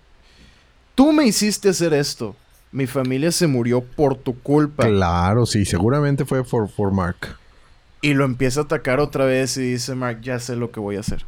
[0.96, 2.36] Tú me hiciste hacer esto.
[2.72, 4.86] Mi familia se murió por tu culpa.
[4.86, 7.38] Claro, sí, seguramente fue por, por Mark.
[8.02, 10.96] Y lo empieza a atacar otra vez y dice, Mark, ya sé lo que voy
[10.96, 11.26] a hacer.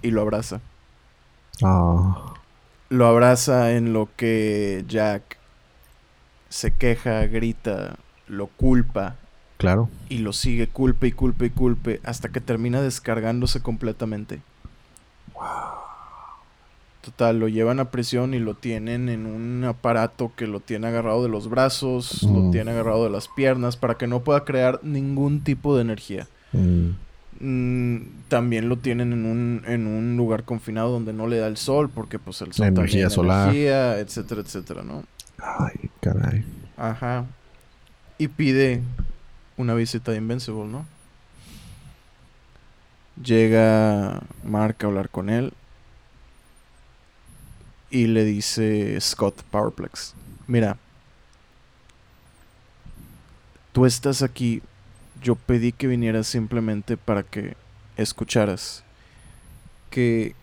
[0.00, 0.60] Y lo abraza.
[1.62, 2.34] Ah.
[2.88, 5.38] Lo abraza en lo que Jack
[6.48, 9.16] se queja, grita, lo culpa.
[9.58, 9.88] Claro.
[10.08, 14.42] Y lo sigue culpe y culpe y culpe hasta que termina descargándose completamente.
[17.02, 21.24] Total, lo llevan a prisión y lo tienen en un aparato que lo tiene agarrado
[21.24, 25.42] de los brazos, lo tiene agarrado de las piernas para que no pueda crear ningún
[25.42, 26.28] tipo de energía.
[26.52, 26.90] Mm.
[27.40, 27.96] Mm,
[28.28, 31.90] también lo tienen en un, en un lugar confinado donde no le da el sol
[31.92, 33.48] porque pues el sol La energía solar.
[33.48, 35.02] energía, etcétera, etcétera, ¿no?
[35.38, 36.44] Ay, caray.
[36.76, 37.24] Ajá.
[38.16, 38.80] Y pide
[39.56, 40.86] una visita de Invincible, ¿no?
[43.20, 45.52] Llega Mark a hablar con él.
[47.92, 50.14] Y le dice Scott Powerplex.
[50.46, 50.78] Mira.
[53.72, 54.62] Tú estás aquí.
[55.22, 57.54] Yo pedí que vinieras simplemente para que
[57.98, 58.82] escucharas.
[59.90, 60.34] Que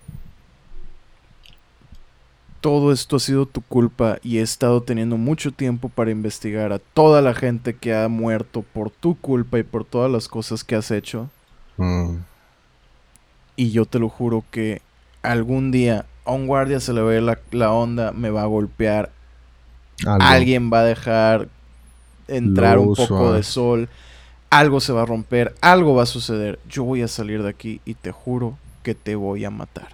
[2.62, 6.78] todo esto ha sido tu culpa y he estado teniendo mucho tiempo para investigar a
[6.78, 10.76] toda la gente que ha muerto por tu culpa y por todas las cosas que
[10.76, 11.32] has hecho.
[11.78, 12.18] Mm.
[13.56, 14.84] Y yo te lo juro que
[15.24, 19.11] algún día a un guardia se le ve la, la onda, me va a golpear,
[20.05, 20.23] Algo.
[20.23, 21.47] alguien va a dejar
[22.27, 23.89] entrar un poco o- de sol,
[24.49, 26.59] algo se va a romper, algo va a suceder.
[26.69, 29.89] Yo voy a salir de aquí y te juro que te voy a matar.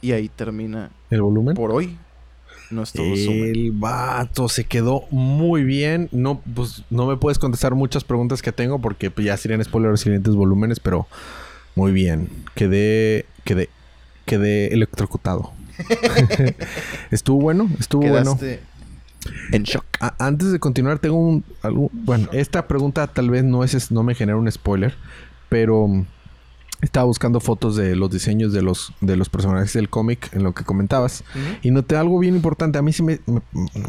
[0.00, 1.54] Y ahí termina ¿El volumen?
[1.54, 1.96] por hoy
[2.70, 3.44] nuestro resumen.
[3.54, 6.08] El vato se quedó muy bien.
[6.12, 9.92] No, pues, no me puedes contestar muchas preguntas que tengo porque pues, ya serían spoilers
[9.92, 11.06] los siguientes volúmenes, pero
[11.76, 12.28] muy bien.
[12.56, 13.68] Quedé, quedé,
[14.24, 15.52] quedé electrocutado.
[17.10, 18.38] estuvo bueno, estuvo bueno.
[19.52, 19.84] En shock.
[20.00, 21.44] A- antes de continuar, tengo un,
[21.92, 24.94] bueno, esta pregunta tal vez no es, no me genera un spoiler,
[25.48, 26.06] pero mm,
[26.82, 30.54] estaba buscando fotos de los diseños de los, de los personajes del cómic en lo
[30.54, 31.24] que comentabas.
[31.62, 32.78] Y noté algo bien importante.
[32.78, 33.42] A mí sí me, me-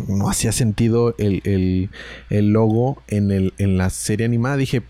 [0.08, 1.90] no hacía sentido el, el-
[2.32, 4.58] el logo en, el, en la serie animada.
[4.58, 4.82] Dije,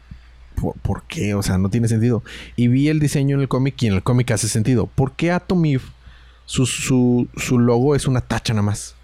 [0.59, 1.33] ¿por, por qué?
[1.35, 2.23] O sea, no tiene sentido.
[2.55, 4.87] Y vi el diseño en el cómic y en el cómic hace sentido.
[4.87, 5.83] ¿Por qué Atom Eve,
[6.45, 8.95] su, su, su logo es una tacha nada más?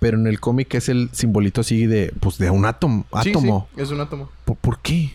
[0.00, 3.06] Pero en el cómic es el simbolito así de, pues, de un átomo.
[3.12, 3.68] Átomo.
[3.76, 4.30] sí, es un átomo.
[4.44, 5.12] ¿Por, por qué?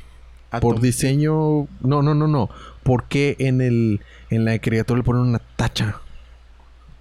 [0.62, 1.68] Por diseño...
[1.82, 2.50] No, no, no, no.
[2.84, 6.00] ¿Por qué en, el, en la criatura le ponen una tacha?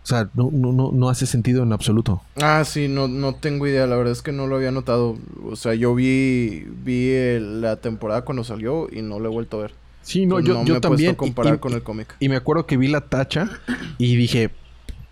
[0.06, 2.22] O sea, no, no, no, no hace sentido en absoluto.
[2.40, 3.88] Ah, sí, no, no tengo idea.
[3.88, 5.16] La verdad es que no lo había notado.
[5.50, 9.58] O sea, yo vi, vi el- la temporada cuando salió y no lo he vuelto
[9.58, 9.74] a ver.
[10.02, 11.14] Sí, no, Entonces, yo, me yo puesto también.
[11.16, 12.14] comparar y, con el cómic.
[12.20, 13.50] y me acuerdo que vi la tacha
[13.98, 14.50] y dije,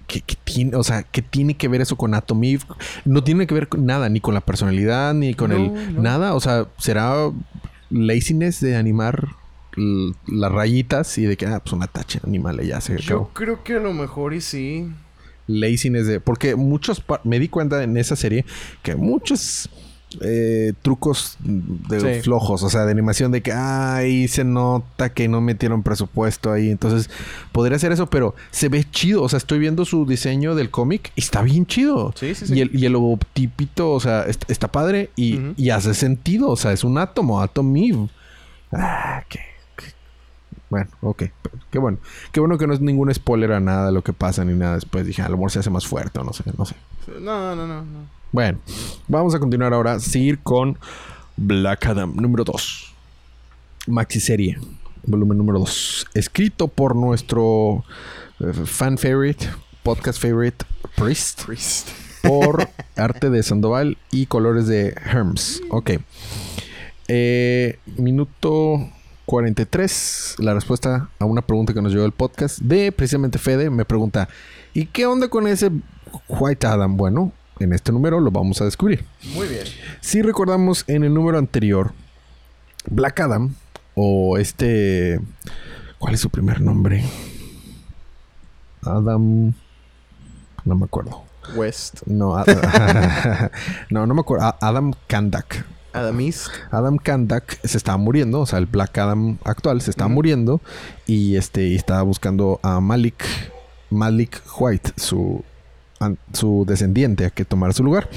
[0.07, 2.62] ¿qué, qué tiene, o sea, ¿qué tiene que ver eso con Atom Eve?
[3.05, 5.95] No tiene que ver con nada, ni con la personalidad, ni con No, el...
[5.97, 6.03] no.
[6.03, 7.32] Nada, o sea, será
[7.90, 9.26] laziness de animar
[9.77, 13.31] las rayitas y de que, ah, pues una tacha animal y ya se Yo acabó.
[13.33, 14.89] creo que a lo mejor y sí.
[15.47, 16.20] laziness de...
[16.20, 17.03] Porque muchos...
[17.25, 18.45] Me di cuenta en esa serie
[18.83, 19.68] que muchos
[20.20, 22.22] eh, trucos de Sí.
[22.22, 26.70] flojos, o sea, de animación de que ahí se nota que no metieron presupuesto ahí.
[26.70, 27.11] Entonces,
[27.51, 29.22] podría ser eso, pero se ve chido.
[29.25, 32.14] O sea, estoy viendo su diseño del cómic y está bien chido.
[32.16, 32.55] Sí, sí, sí.
[32.55, 36.49] Y el, y el logotipito, o sea, est- está padre y, y hace sentido.
[36.51, 38.09] O sea, es un átomo, Atom Eve.
[38.72, 39.41] Ah, qué-
[40.75, 41.22] Bueno, ok.
[41.70, 41.99] Qué bueno.
[42.33, 44.75] Qué bueno que no es ningún spoiler a nada de lo que pasa ni nada.
[44.75, 46.75] Después dije, a lo mejor se hace más fuerte o no sé, no sé.
[47.20, 48.09] No, no, no, no.
[48.33, 48.59] Bueno,
[49.07, 50.01] vamos a continuar ahora.
[50.01, 50.77] Seguir con
[51.37, 52.93] Black Adam número 2.
[53.87, 54.59] Maxi serie.
[55.05, 56.09] Volumen número 2.
[56.14, 57.85] Escrito por nuestro
[58.41, 59.47] eh, fan favorite,
[59.85, 60.64] podcast favorite,
[60.97, 61.45] Priest.
[61.45, 61.89] Priest.
[62.20, 65.62] Por arte de Sandoval y colores de Herms.
[65.70, 65.93] Ok.
[67.07, 68.91] Eh, minuto
[69.27, 70.37] 43.
[70.39, 73.70] La respuesta a una pregunta que nos llegó el podcast de precisamente Fede.
[73.70, 74.29] Me pregunta:
[74.72, 75.70] ¿Y qué onda con ese
[76.29, 76.97] White Adam?
[76.97, 79.05] Bueno, en este número lo vamos a descubrir.
[79.35, 79.64] Muy bien.
[80.01, 81.93] Si recordamos en el número anterior,
[82.91, 83.55] Black Adam,
[83.95, 85.20] o este.
[85.99, 87.05] ¿Cuál es su primer nombre?
[88.83, 89.55] Adam.
[90.64, 91.22] No me acuerdo.
[91.55, 92.03] West.
[92.07, 92.43] No,
[93.91, 94.55] no, no me acuerdo.
[94.61, 95.64] Adam Kandak.
[95.95, 96.49] Adamist.
[96.70, 100.61] Adam Kandak se estaba muriendo, o sea, el Black Adam actual se estaba muriendo
[101.07, 103.24] y este y estaba buscando a Malik
[103.90, 105.42] Malik White, su
[106.01, 108.09] an- su descendiente a que tomara su lugar.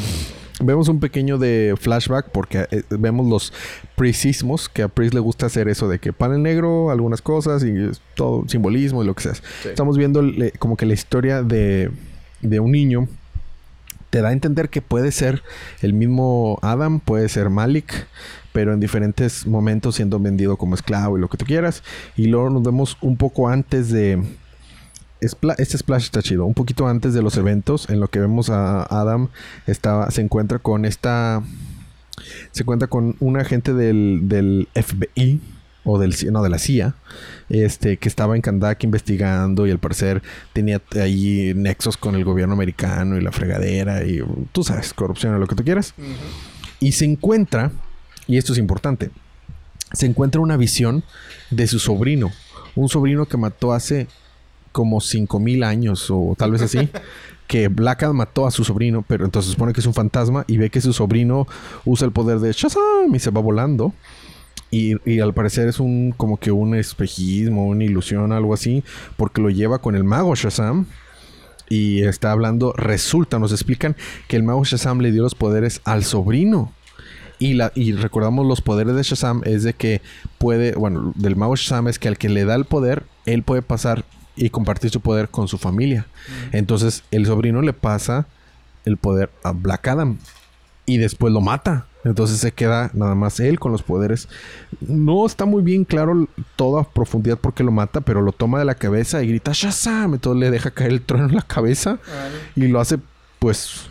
[0.59, 3.53] Vemos un pequeño de flashback porque eh, vemos los
[3.95, 7.73] prisismos, que a Pris le gusta hacer eso de que panel negro, algunas cosas y
[8.15, 9.33] todo simbolismo y lo que sea.
[9.65, 10.23] Estamos viendo
[10.57, 11.91] como que la historia de,
[12.41, 13.07] de un niño
[14.17, 15.43] te da a entender que puede ser
[15.83, 18.07] el mismo Adam, puede ser Malik,
[18.51, 21.83] pero en diferentes momentos siendo vendido como esclavo y lo que tú quieras.
[22.15, 24.23] Y luego nos vemos un poco antes de...
[25.19, 26.45] Este splash está chido.
[26.45, 29.29] Un poquito antes de los eventos, en lo que vemos a Adam,
[29.67, 31.43] se encuentra con esta...
[32.49, 35.41] Se encuentra con un agente del, del FBI
[35.87, 36.95] o del no de la CIA
[37.49, 40.21] este que estaba en Kandak investigando y al parecer
[40.51, 44.21] tenía ahí nexos con el gobierno americano y la fregadera y
[44.51, 45.93] tú sabes corrupción o lo que tú quieras
[46.81, 47.71] y se encuentra
[48.27, 49.11] y esto es importante
[49.93, 51.03] se encuentra una visión
[51.51, 52.31] de su sobrino
[52.75, 54.07] un sobrino que mató hace
[54.73, 56.89] como 5000 años o tal vez así
[57.47, 60.57] que Black Adam mató a su sobrino, pero entonces supone que es un fantasma y
[60.57, 61.47] ve que su sobrino
[61.85, 63.93] usa el poder de Shazam y se va volando.
[64.69, 68.83] Y, al parecer es un como que un espejismo, una ilusión, algo así,
[69.15, 70.85] porque lo lleva con el mago Shazam.
[71.69, 73.95] Y está hablando, resulta, nos explican
[74.27, 76.73] que el mago Shazam le dio los poderes al sobrino.
[77.39, 80.01] Y, la, y recordamos los poderes de Shazam es de que
[80.37, 83.61] puede, bueno, del mago Shazam es que al que le da el poder, él puede
[83.61, 84.05] pasar
[84.37, 86.05] y compartir su poder con su familia.
[86.51, 88.27] Entonces el sobrino le pasa
[88.85, 90.17] el poder a Black Adam
[90.85, 91.87] y después lo mata.
[92.03, 94.29] Entonces se queda nada más él con los poderes.
[94.81, 98.75] No está muy bien claro toda profundidad porque lo mata, pero lo toma de la
[98.75, 100.13] cabeza y grita Shazam.
[100.13, 101.99] Entonces le deja caer el trono en la cabeza
[102.55, 102.99] y lo hace,
[103.39, 103.89] pues,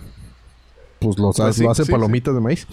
[0.98, 2.66] pues lo, pues hace palomitas de maíz.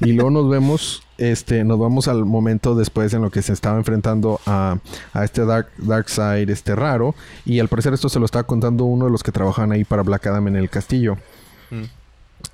[0.00, 3.78] y luego nos vemos, este, nos vamos al momento después en lo que se estaba
[3.78, 4.78] enfrentando a,
[5.14, 7.14] a este Dark, Dark Side, este raro.
[7.46, 10.02] Y al parecer esto se lo estaba contando uno de los que trabajan ahí para
[10.02, 11.16] Black Adam en el castillo.
[11.70, 11.99] Mm.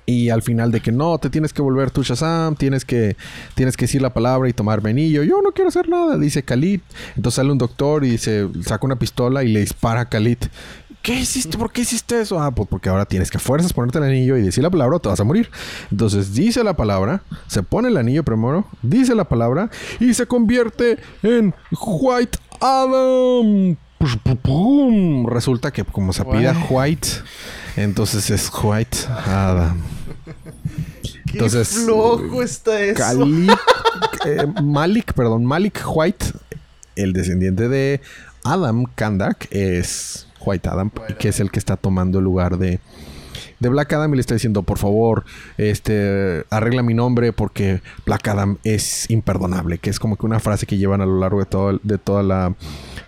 [0.05, 3.17] Y al final de que no, te tienes que volver tu Shazam, tienes que,
[3.55, 5.23] tienes que decir la palabra y tomar venillo.
[5.23, 6.79] Yo no quiero hacer nada, dice Khalid.
[7.15, 10.37] Entonces sale un doctor y se saca una pistola y le dispara a Khalid.
[11.01, 11.57] ¿Qué hiciste?
[11.57, 12.39] ¿Por qué hiciste eso?
[12.39, 14.97] Ah, pues porque ahora tienes que a fuerzas ponerte el anillo y decir la palabra
[14.97, 15.49] o te vas a morir.
[15.91, 19.69] Entonces dice la palabra, se pone el anillo primero, dice la palabra
[19.99, 23.77] y se convierte en White Adam.
[25.27, 27.07] Resulta que como se pida White,
[27.77, 29.81] entonces es White Adam.
[31.31, 33.25] Entonces, Qué flojo está eso.
[34.25, 36.25] Eh, Malik, perdón, Malik White,
[36.95, 38.01] el descendiente de
[38.43, 42.79] Adam Kandak, es White Adam, que es el que está tomando el lugar de,
[43.59, 45.25] de Black Adam y le está diciendo, por favor,
[45.57, 50.65] este, arregla mi nombre porque Black Adam es imperdonable, que es como que una frase
[50.65, 52.55] que llevan a lo largo de, todo, de toda la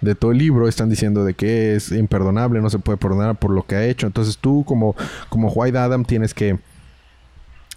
[0.02, 3.52] de todo el libro están diciendo de que es imperdonable, no se puede perdonar por
[3.52, 4.08] lo que ha hecho.
[4.08, 4.96] Entonces tú como,
[5.30, 6.58] como White Adam tienes que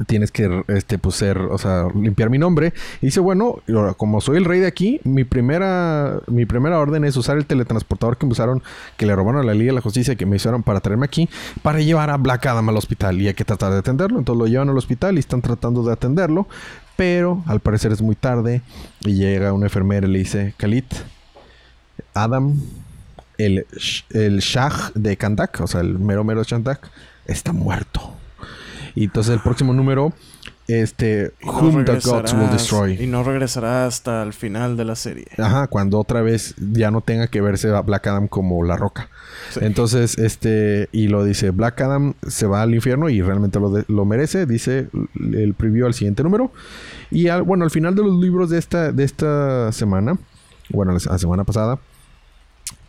[0.06, 2.72] tienes que este pues ser, o sea, limpiar mi nombre.
[3.00, 3.62] Y dice, bueno,
[3.96, 8.16] como soy el rey de aquí, mi primera mi primera orden es usar el teletransportador
[8.16, 8.62] que me usaron,
[8.96, 11.28] que le robaron a la Liga de la Justicia, que me hicieron para traerme aquí,
[11.62, 13.20] para llevar a Black Adam al hospital.
[13.20, 14.18] Y hay que tratar de atenderlo.
[14.18, 16.46] Entonces lo llevan al hospital y están tratando de atenderlo.
[16.96, 18.62] Pero al parecer es muy tarde.
[19.00, 20.84] Y llega una enfermera y le dice, Khalid,
[22.14, 22.54] Adam,
[23.38, 23.66] el,
[24.10, 26.90] el Shah de Kandak, o sea, el mero mero Kandak,
[27.26, 28.14] está muerto.
[28.94, 30.12] Y entonces el próximo número,
[30.68, 33.02] este, Whom the Gods Will Destroy.
[33.02, 35.26] Y no regresará hasta el final de la serie.
[35.38, 39.08] Ajá, cuando otra vez ya no tenga que verse a Black Adam como la roca.
[39.60, 44.04] Entonces, este, y lo dice, Black Adam se va al infierno y realmente lo, lo
[44.04, 46.52] merece, dice el preview al siguiente número.
[47.10, 50.16] Y bueno, al final de los libros de esta, de esta semana,
[50.70, 51.78] bueno, la semana pasada,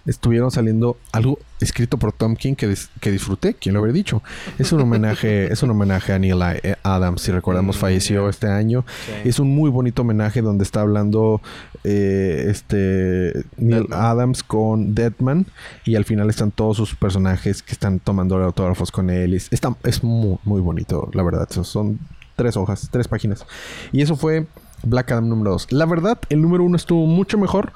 [0.06, 4.22] estuvieron saliendo algo escrito por Tom King que, que disfruté, ¿quién lo habría dicho?
[4.60, 6.41] Es un homenaje, es un homenaje a Neil
[6.84, 8.86] Adams, si recordamos, mm, falleció este año.
[9.24, 11.41] Es un muy bonito homenaje donde está hablando
[11.84, 15.45] eh, este Neil Adams con Deadman
[15.86, 19.34] y al final están todos sus personajes que están tomando autógrafos con él.
[19.34, 21.47] Está, es muy, muy bonito, la verdad.
[21.49, 21.99] Son
[22.36, 23.45] tres hojas, tres páginas.
[23.91, 24.45] Y eso fue
[24.84, 25.72] Black Adam número 2.
[25.72, 27.74] La verdad, el número 1 estuvo mucho mejor,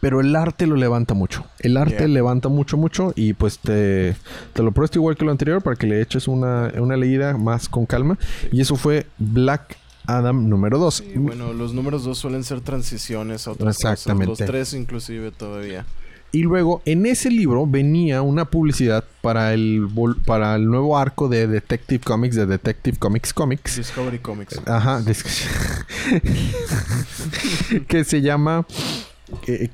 [0.00, 1.44] pero el arte lo levanta mucho.
[1.58, 3.12] El arte levanta mucho, mucho.
[3.16, 4.16] Y pues te,
[4.52, 7.68] te lo presto igual que lo anterior para que le eches una, una leída más
[7.68, 8.18] con calma.
[8.52, 9.76] Y eso fue Black
[10.06, 11.04] Adam número 2.
[11.16, 14.26] bueno, los números 2 suelen ser transiciones a otras Exactamente.
[14.26, 15.84] Los 3 inclusive todavía.
[16.30, 19.88] Y luego en ese libro venía una publicidad para el
[20.26, 23.76] para el nuevo arco de Detective Comics de Detective Comics Comics.
[23.76, 24.60] Discovery Comics.
[24.66, 25.02] Ajá,
[27.88, 28.66] que se llama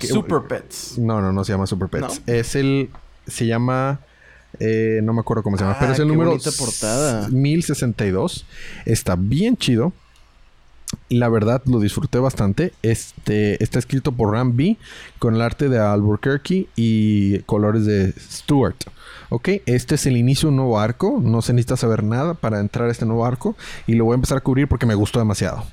[0.00, 0.98] Super Pets.
[0.98, 2.22] No, no, no se llama Super Pets.
[2.26, 2.90] Es el.
[3.26, 4.00] Se llama
[4.61, 7.28] Eh, no me acuerdo cómo se llama, pero es el Ah, número portada.
[7.28, 8.46] 1062.
[8.86, 9.92] Está bien chido.
[11.09, 12.72] La verdad lo disfruté bastante.
[12.82, 14.76] Este está escrito por Ram B
[15.18, 18.76] con el arte de Albuquerque y colores de Stewart.
[19.30, 21.18] Ok, este es el inicio de un nuevo arco.
[21.20, 23.57] No se necesita saber nada para entrar a este nuevo arco.
[23.88, 25.64] Y lo voy a empezar a cubrir porque me gustó demasiado.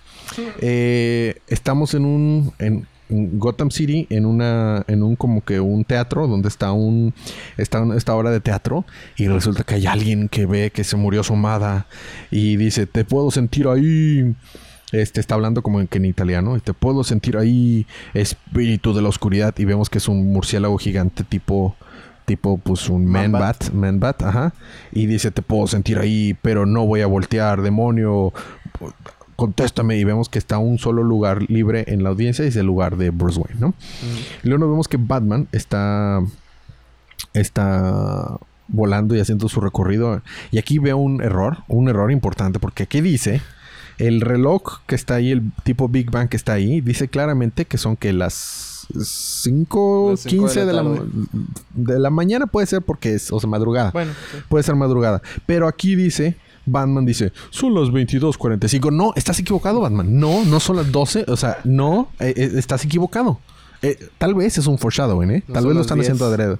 [0.59, 2.53] Eh, estamos en un.
[2.57, 4.84] En Gotham City, en una.
[4.88, 7.14] En un como que un teatro donde está un.
[7.57, 8.86] Está un- esta obra de teatro.
[9.18, 11.86] Y resulta que hay alguien que ve que se murió su amada.
[12.32, 14.34] Y dice: Te puedo sentir ahí.
[14.91, 16.57] Este está hablando como en, que en italiano.
[16.57, 19.53] Y te puedo sentir ahí, espíritu de la oscuridad.
[19.57, 21.76] Y vemos que es un murciélago gigante tipo.
[22.26, 23.64] Tipo, pues un man Man-bat.
[23.66, 24.53] bat, man bat, ajá.
[24.93, 28.32] Y dice, te puedo sentir ahí, pero no voy a voltear, demonio.
[29.41, 29.97] Contéstame.
[29.97, 32.95] Y vemos que está un solo lugar libre en la audiencia y es el lugar
[32.95, 33.73] de Bruce Wayne, ¿no?
[34.43, 36.21] Y luego nos vemos que Batman está.
[37.33, 38.37] Está
[38.67, 40.21] volando y haciendo su recorrido.
[40.51, 43.41] Y aquí veo un error, un error importante, porque aquí dice.
[43.97, 47.77] El reloj que está ahí, el tipo Big Bang que está ahí, dice claramente que
[47.77, 50.83] son que las 5, Las cinco 15 de de la
[51.75, 53.91] de la mañana puede ser porque es, o sea, madrugada.
[53.91, 54.37] Bueno, sí.
[54.49, 55.21] Puede ser madrugada.
[55.45, 56.35] Pero aquí dice,
[56.66, 58.91] Batman dice, son las 22.45.
[58.93, 60.20] No, estás equivocado, Batman.
[60.20, 61.26] No, no son las 12.
[61.28, 63.39] O sea, no, eh, eh, estás equivocado.
[63.84, 65.43] Eh, tal vez es un foreshadowing, ¿eh?
[65.47, 66.05] No tal vez lo están 10.
[66.07, 66.57] haciendo adrede.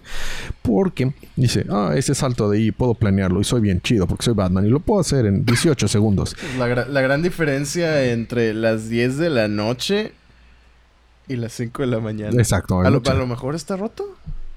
[0.64, 4.34] Porque dice, ah, ese salto de ahí puedo planearlo y soy bien chido porque soy
[4.34, 6.36] Batman y lo puedo hacer en 18 segundos.
[6.58, 10.14] La, gra- la gran diferencia entre las 10 de la noche
[11.28, 12.32] y las 5 de la mañana.
[12.41, 12.80] Exacto.
[12.82, 13.12] A lo, mucho.
[13.12, 14.04] a lo mejor está roto.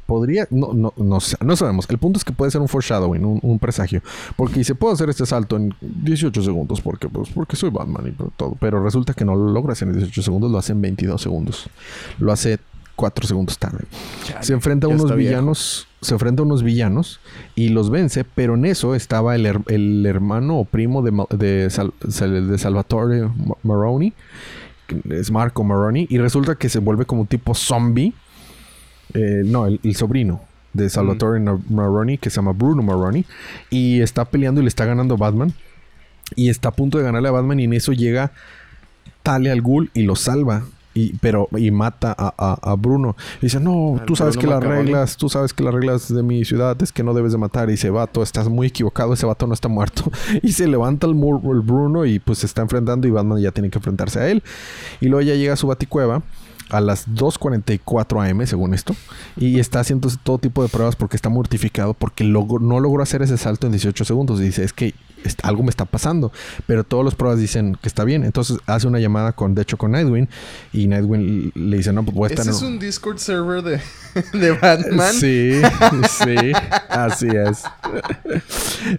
[0.07, 1.87] Podría, no, no, no, no sabemos.
[1.89, 4.03] El punto es que puede ser un foreshadowing, un, un presagio.
[4.37, 8.31] Porque dice, puedo hacer este salto en 18 segundos porque, pues, porque soy Batman y
[8.37, 8.57] todo.
[8.61, 11.69] Pero resulta que no lo logra hacer en 18 segundos, lo hace en 22 segundos.
[12.19, 12.59] Lo hace
[12.97, 13.85] 4 segundos tarde.
[14.43, 15.31] Se enfrenta a unos viejo.
[15.31, 17.19] villanos, se enfrenta a unos villanos
[17.57, 21.71] y los vence, pero en eso estaba el, her- el hermano o primo de, de,
[21.71, 24.13] Sal- de Salvatore Ma- Maroni,
[25.11, 28.13] es Marco Maroni, y resulta que se vuelve como un tipo zombie.
[29.15, 30.41] Eh, no, el, el sobrino
[30.73, 31.41] de Salvatore
[31.71, 33.25] Maroni, que se llama Bruno Maroni,
[33.71, 35.53] y está peleando y le está ganando a Batman.
[36.37, 38.33] Y está a punto de ganarle a Batman y en eso llega
[39.23, 40.65] Talia al Ghul y lo salva.
[40.97, 43.17] Y, pero, y mata a, a- a Bruno.
[43.41, 46.45] Y dice, no, tú sabes que las reglas, tú sabes que las reglas de mi
[46.45, 47.69] ciudad es que no debes de matar.
[47.69, 50.05] Y dice, vato, estás muy equivocado, ese vato no está muerto.
[50.43, 53.71] y se levanta el, el Bruno y pues se está enfrentando y Batman ya tiene
[53.71, 54.43] que enfrentarse a él.
[55.01, 56.23] Y luego ya llega a su baticueva
[56.71, 58.95] a las 2.44 am, según esto.
[59.37, 63.23] Y está haciendo todo tipo de pruebas porque está mortificado porque logro- no logró hacer
[63.23, 64.41] ese salto en 18 segundos.
[64.41, 64.95] Y dice, es que
[65.43, 66.33] algo me está pasando.
[66.67, 68.25] Pero todas las pruebas dicen que está bien.
[68.25, 70.29] Entonces hace una llamada con, de hecho, con Nightwing.
[70.73, 72.47] Y Nightwing le dice, no, pues voy a estar...
[72.47, 73.81] Ese es un Discord server de,
[74.39, 75.12] de Batman.
[75.15, 75.61] Sí,
[76.11, 76.53] sí,
[76.91, 77.62] así es.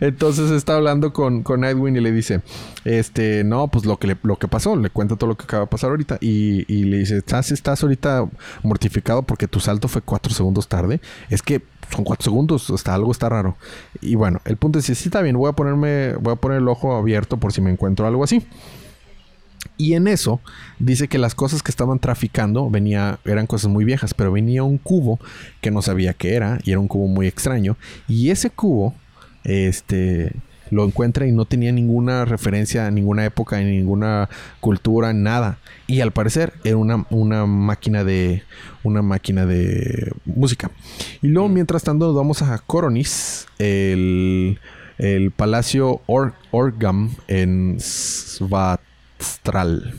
[0.01, 2.41] Entonces está hablando con, con Nightwing y le dice,
[2.85, 5.61] este, no, pues lo que, le- lo que pasó, le cuenta todo lo que acaba
[5.65, 8.29] de pasar ahorita y, y le dice, ¿estás, estás ahorita
[8.63, 11.01] mortificado porque tu salto fue cuatro segundos tarde?
[11.29, 11.61] Es que
[11.93, 13.57] son cuatro segundos, hasta algo está raro.
[14.01, 16.67] Y bueno, el punto es, sí, está bien, voy a ponerme, voy a poner el
[16.67, 18.45] ojo abierto por si me encuentro algo así.
[19.77, 20.39] Y en eso
[20.79, 24.77] dice que las cosas que estaban traficando venía, eran cosas muy viejas, pero venía un
[24.77, 25.19] cubo
[25.61, 27.77] que no sabía qué era y era un cubo muy extraño.
[28.07, 28.93] Y ese cubo,
[29.43, 30.33] este,
[30.71, 35.57] lo encuentra y no tenía ninguna referencia a ninguna época, ni ninguna cultura, nada.
[35.87, 38.43] Y al parecer era una, una máquina de,
[38.83, 40.71] una máquina de música.
[41.21, 44.59] Y luego, mientras tanto, nos vamos a Coronis, el,
[44.97, 49.93] el Palacio Or- Orgam en Svatstral.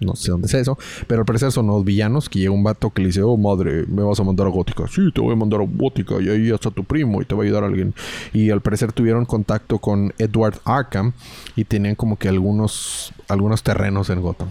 [0.00, 0.76] No sé dónde es eso,
[1.06, 3.86] pero al parecer son los villanos que llega un vato que le dice, oh madre,
[3.86, 4.86] me vas a mandar a Gótica.
[4.88, 7.42] Sí, te voy a mandar a Gótica y ahí está tu primo y te va
[7.42, 7.94] a ayudar alguien.
[8.32, 11.12] Y al parecer tuvieron contacto con Edward Arkham
[11.56, 14.48] y tenían como que algunos, algunos terrenos en Gotham.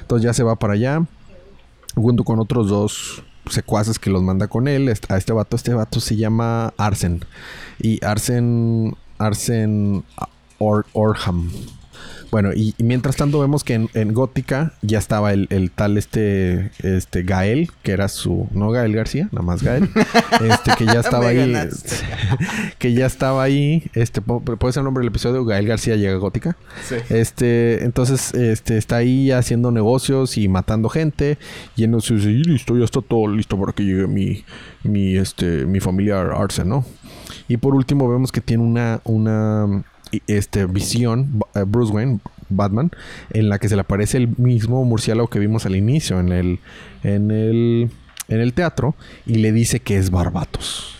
[0.00, 1.04] Entonces ya se va para allá
[1.94, 5.56] junto con otros dos secuaces que los manda con él a este vato.
[5.56, 7.24] Este vato se llama Arsen.
[7.78, 8.96] Y Arsen.
[9.18, 10.04] Arsen
[10.58, 11.50] Or- Orham.
[12.30, 15.98] Bueno, y, y mientras tanto vemos que en, en Gótica ya estaba el, el tal
[15.98, 19.88] este, este Gael, que era su, no Gael García, nada más Gael,
[20.50, 21.54] este que ya estaba ahí,
[22.78, 26.18] que ya estaba ahí, este, puede ser el nombre del episodio, Gael García llega a
[26.18, 26.56] Gótica.
[26.88, 26.96] Sí.
[27.10, 31.38] Este, entonces, este, está ahí haciendo negocios y matando gente.
[31.76, 34.44] Y en dice, "Y listo, ya está todo listo para que llegue mi,
[34.82, 36.84] mi, este, mi familiar Arsen, ¿no?
[37.48, 39.84] Y por último vemos que tiene una, una,
[40.26, 42.90] este, visión, eh, Bruce Wayne, Batman,
[43.30, 46.60] en la que se le aparece el mismo murciélago que vimos al inicio en el,
[47.02, 47.90] en el,
[48.28, 48.94] en el teatro
[49.26, 50.96] y le dice que es Barbatos.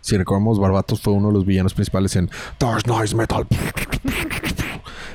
[0.00, 3.46] Si recordamos, Barbatos fue uno de los villanos principales en Dark Knight Metal.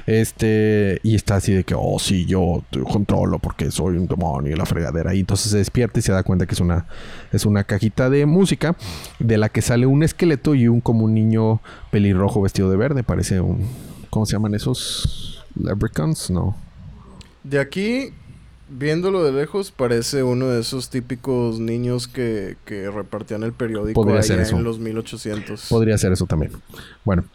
[0.10, 4.51] Este, y está así de que, oh, sí, yo te controlo porque soy un demonio
[4.51, 5.14] y la fregadera.
[5.14, 6.88] Y entonces se despierta y se da cuenta que es una,
[7.32, 8.76] es una cajita de música
[9.20, 13.03] de la que sale un esqueleto y un como un niño pelirrojo vestido de verde.
[13.03, 13.68] Parece un,
[14.10, 15.45] ¿cómo se llaman esos?
[15.53, 16.57] Leprechauns, no.
[17.43, 18.12] De aquí,
[18.68, 24.22] viéndolo de lejos, parece uno de esos típicos niños que, que repartían el periódico Podría
[24.22, 24.57] allá ser eso.
[24.57, 25.68] en los 1800.
[25.70, 26.53] Podría ser eso también.
[27.05, 27.26] Bueno.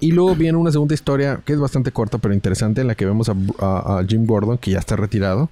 [0.00, 3.04] Y luego viene una segunda historia que es bastante corta pero interesante en la que
[3.06, 5.50] vemos a, a- Jim Gordon que ya está retirado.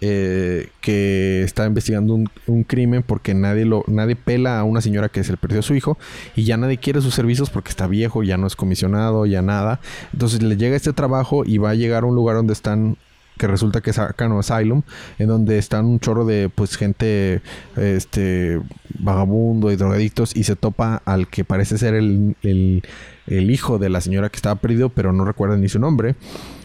[0.00, 5.10] eh, que está investigando un, un crimen porque nadie lo nadie pela a una señora
[5.10, 5.98] que se le perdió a su hijo
[6.34, 9.80] y ya nadie quiere sus servicios porque está viejo, ya no es comisionado, ya nada.
[10.14, 12.96] Entonces le llega este trabajo y va a llegar a un lugar donde están
[13.42, 14.82] que resulta que es Arcano Asylum,
[15.18, 17.42] en donde están un chorro de pues gente
[17.76, 18.60] este
[19.00, 22.84] vagabundo y drogadictos y se topa al que parece ser el, el-
[23.26, 26.14] el hijo de la señora que estaba perdido, pero no recuerda ni su nombre.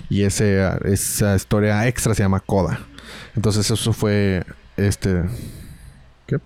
[0.08, 2.80] Y ese, esa historia extra se llama Coda.
[3.36, 4.44] Entonces eso fue
[4.78, 5.24] este...
[6.28, 6.38] ¿Qué?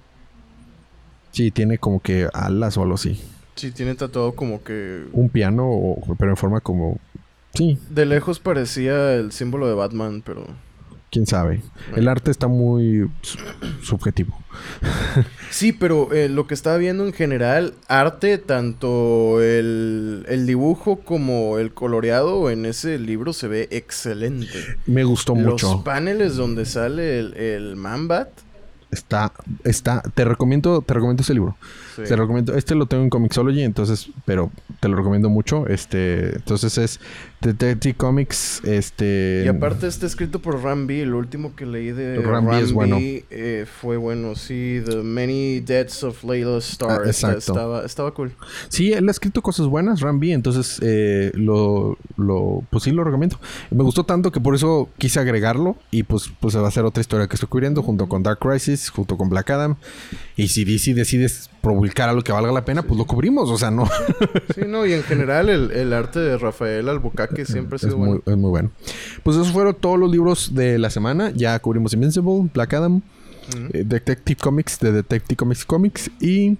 [1.31, 3.21] Sí, tiene como que alas o algo así.
[3.55, 5.03] Sí, tiene tatuado como que...
[5.11, 6.97] Un piano, o- pero en forma como...
[7.53, 10.45] Sí, De lejos parecía el símbolo de Batman, pero...
[11.11, 11.61] quién sabe.
[11.95, 13.37] El arte está muy su-
[13.83, 14.37] subjetivo.
[15.49, 21.57] Sí, pero eh, lo que estaba viendo en general, arte, tanto el, el dibujo como
[21.57, 24.47] el coloreado en ese libro se ve excelente.
[24.87, 25.83] Me gustó Los mucho.
[25.83, 28.29] paneles donde sale el, el Manbat.
[28.91, 29.33] Está,
[29.65, 31.57] está, te recomiendo, te recomiendo ese libro.
[31.97, 32.03] sí.
[32.07, 35.67] Te recomiendo, este lo tengo en Comixology, entonces, pero te lo recomiendo mucho.
[35.67, 36.99] Este, entonces es
[37.41, 39.43] Detective Comics, este.
[39.45, 42.97] Y aparte está escrito por Rambi, el último que leí de Ram es bueno.
[42.99, 47.01] eh, fue bueno, sí, The Many Deaths of Layla Starr.
[47.03, 47.37] Ah, exacto.
[47.39, 48.31] estaba, estaba cool.
[48.69, 53.39] Sí, él ha escrito cosas buenas, Rambi, entonces eh, lo, lo, pues sí lo recomiendo.
[53.71, 56.85] Me gustó tanto que por eso quise agregarlo y pues, pues se va a hacer
[56.85, 59.77] otra historia que estoy cubriendo junto con Dark Crisis, junto con Black Adam.
[60.35, 63.71] Y si DC decides publicar algo que valga la pena, pues lo cubrimos, o sea,
[63.71, 63.87] no.
[64.55, 66.89] Sí, no, y en general el, el arte de Rafael
[67.31, 68.21] Albucaque siempre ha es, sido bueno.
[68.25, 68.71] muy, es muy bueno.
[69.23, 71.31] Pues esos fueron todos los libros de la semana.
[71.35, 73.01] Ya cubrimos Invincible, Black Adam,
[73.73, 76.57] eh, Detective Comics de Detective Comics Comics y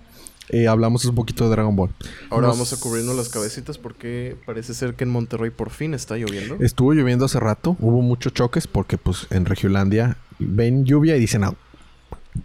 [0.50, 1.92] eh, hablamos un poquito de Dragon Ball.
[2.30, 5.94] Ahora Nos- vamos a cubrirnos las cabecitas porque parece ser que en Monterrey por fin
[5.94, 6.58] está lloviendo.
[6.60, 11.44] Estuvo lloviendo hace rato, hubo muchos choques porque pues en Regiolandia ven lluvia y dicen,
[11.46, 11.54] ah,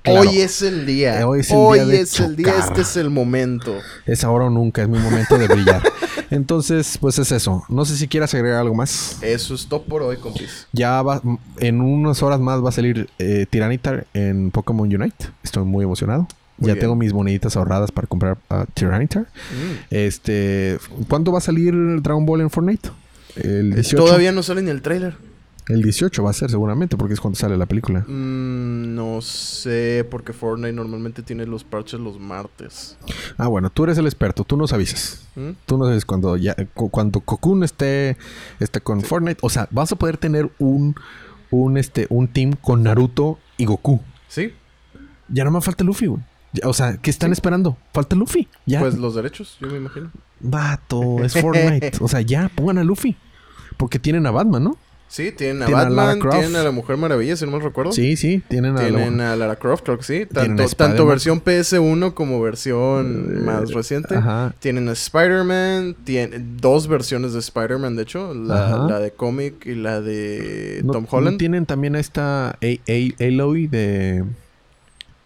[0.03, 1.21] claro, Hoy es el día.
[1.21, 2.07] Eh, hoy es el día de día.
[2.07, 2.69] chocar.
[2.69, 3.77] Este es el momento.
[4.07, 5.83] es ahora o nunca, es mi momento de brillar.
[6.31, 7.65] Entonces, pues es eso.
[7.69, 9.19] No sé si quieras agregar algo más.
[9.23, 10.67] Eso es todo por hoy, compis.
[10.73, 11.23] Ya va,
[11.59, 15.27] en unas horas más va a salir eh, Tyranitar en Pokémon Unite.
[15.43, 16.27] Estoy muy emocionado.
[16.59, 16.81] Muy ya bien.
[16.81, 19.23] tengo mis moneditas ahorradas para comprar a Tyranitar.
[19.23, 19.85] Mm.
[19.91, 20.79] Este,
[21.09, 22.89] ¿cuándo va a salir Dragon Ball en Fortnite?
[23.37, 23.97] El 18.
[23.97, 25.15] Todavía no sale ni el trailer.
[25.69, 28.01] El 18 va a ser seguramente porque es cuando sale la película.
[28.07, 32.97] Mm, no sé, porque Fortnite normalmente tiene los parches los martes.
[33.37, 35.27] Ah, bueno, tú eres el experto, tú nos avisas.
[35.35, 35.51] ¿Mm?
[35.67, 38.17] Tú nos avisas cuando ya cu- cuando Cocoon esté
[38.61, 40.95] esté con Fortnite, o sea, vas a poder tener un
[41.51, 44.01] un este un team con Naruto y Goku.
[44.29, 44.53] Sí,
[45.29, 46.23] Ya no me falta Luffy, güey.
[46.65, 47.77] O sea, ¿qué están esperando?
[47.93, 48.49] Falta Luffy.
[48.67, 48.79] Ya.
[48.81, 50.11] pues los derechos, yo me imagino.
[50.41, 51.93] Vato, es Fortnite.
[52.01, 53.17] o sea, ya pongan a Luffy.
[53.77, 54.79] Porque tienen a Batman, ¿no?
[55.09, 57.93] Sí, tienen a Tienen Batman, tienen a la Mujer Maravilla, si no me recuerdo.
[57.93, 60.27] Sí, sí, tienen a Tienen la- a Lara Croft, creo que sí.
[60.77, 64.17] Tanto, versión PS1 como versión Eh, más reciente.
[64.17, 64.53] Ajá.
[64.59, 68.35] Tienen a Spider-Man, tienen dos versiones de Spider-Man, de hecho.
[68.35, 71.39] La, de cómic y la de ¿No- Tom no Holland.
[71.39, 74.25] tienen también a esta A- A- Aloy de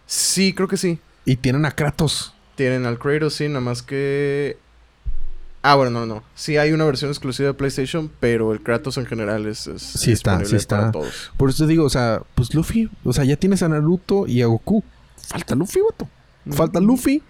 [0.05, 0.99] Sí, creo que sí.
[1.25, 2.33] y tienen a Kratos.
[2.55, 4.57] Tienen al Kratos, sí, nada más que...
[5.63, 6.23] Ah, bueno, no, no.
[6.33, 10.11] Sí hay una versión exclusiva de PlayStation, pero el Kratos en general es, es Sí
[10.11, 10.77] está, sí está.
[10.79, 11.31] para todos.
[11.37, 14.41] Por eso te digo, o sea, pues Luffy, o sea, ya tienes a Naruto y
[14.41, 14.83] a Goku.
[15.27, 16.09] Falta Luffy, vato.
[16.49, 17.21] Falta Luffy,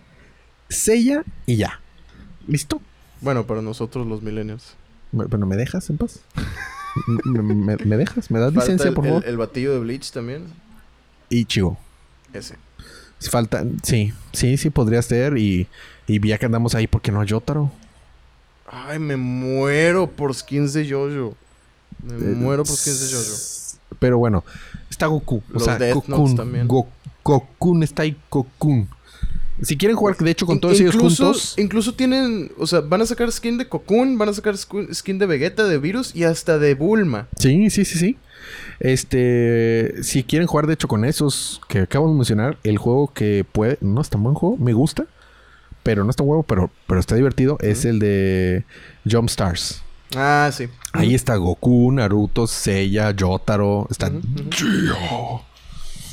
[0.70, 1.82] Seiya y ya.
[2.48, 2.82] ¿Listo?
[3.20, 4.76] Bueno, para nosotros los millennials.
[5.12, 6.22] Bueno, ¿me dejas en paz?
[7.26, 8.32] ¿Me, me- me dejas?
[8.32, 9.28] ¿Me das Falta licencia, el, por el- favor?
[9.28, 10.46] el batillo de Bleach también.
[11.30, 11.78] Y Chigo.
[12.34, 12.56] Ese.
[13.30, 15.38] Falta, sí, sí, sí podría ser.
[15.38, 15.68] Y,
[16.08, 17.72] y ya que andamos ahí, ¿por qué no a Yotaro?
[18.72, 21.36] Ay, me muero por skins de Jojo.
[22.04, 23.88] Me Eh, muero por skins de Jojo.
[24.00, 24.44] Pero bueno,
[24.90, 25.38] está Goku.
[25.38, 26.36] O Los sea, Death Cocoon.
[26.36, 26.68] también.
[26.68, 26.88] Go-
[27.84, 28.88] está ahí, Cocoon.
[29.62, 31.54] Si quieren jugar, de hecho, con todos ellos juntos.
[31.58, 35.26] Incluso tienen, o sea, van a sacar skin de Cocoon, van a sacar skin de
[35.28, 37.28] Vegeta, de Virus y hasta de Bulma.
[37.38, 38.18] Sí, sí, sí, sí.
[38.80, 43.46] Este, si quieren jugar de hecho con esos que acabo de mencionar, el juego que
[43.52, 45.06] puede, no es tan buen juego, me gusta,
[45.84, 48.66] pero no está huevo, pero, pero está divertido, es el de
[49.10, 49.82] Jump Stars.
[50.16, 50.68] Ah, sí.
[50.94, 53.88] Ahí está Goku, Naruto, Seiya, Jotaro.
[53.90, 54.08] Está...
[54.08, 55.42] Ujú,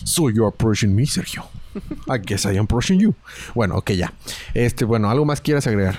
[0.05, 1.45] So you are approaching me, Sergio.
[2.09, 3.15] I guess I am approaching you.
[3.55, 4.13] Bueno, ok, ya.
[4.55, 5.99] Este, bueno, ¿algo más quieras agregar?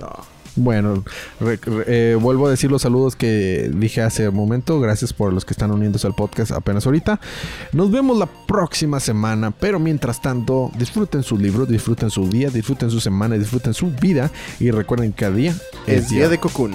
[0.00, 0.10] No.
[0.58, 1.04] Bueno,
[1.40, 4.80] re- re- eh, vuelvo a decir los saludos que dije hace un momento.
[4.80, 7.20] Gracias por los que están uniéndose al podcast apenas ahorita.
[7.72, 12.90] Nos vemos la próxima semana, pero mientras tanto, disfruten su libro, disfruten su día, disfruten
[12.90, 15.54] su semana, disfruten su vida y recuerden que cada día
[15.86, 16.72] Es día de Cocoon.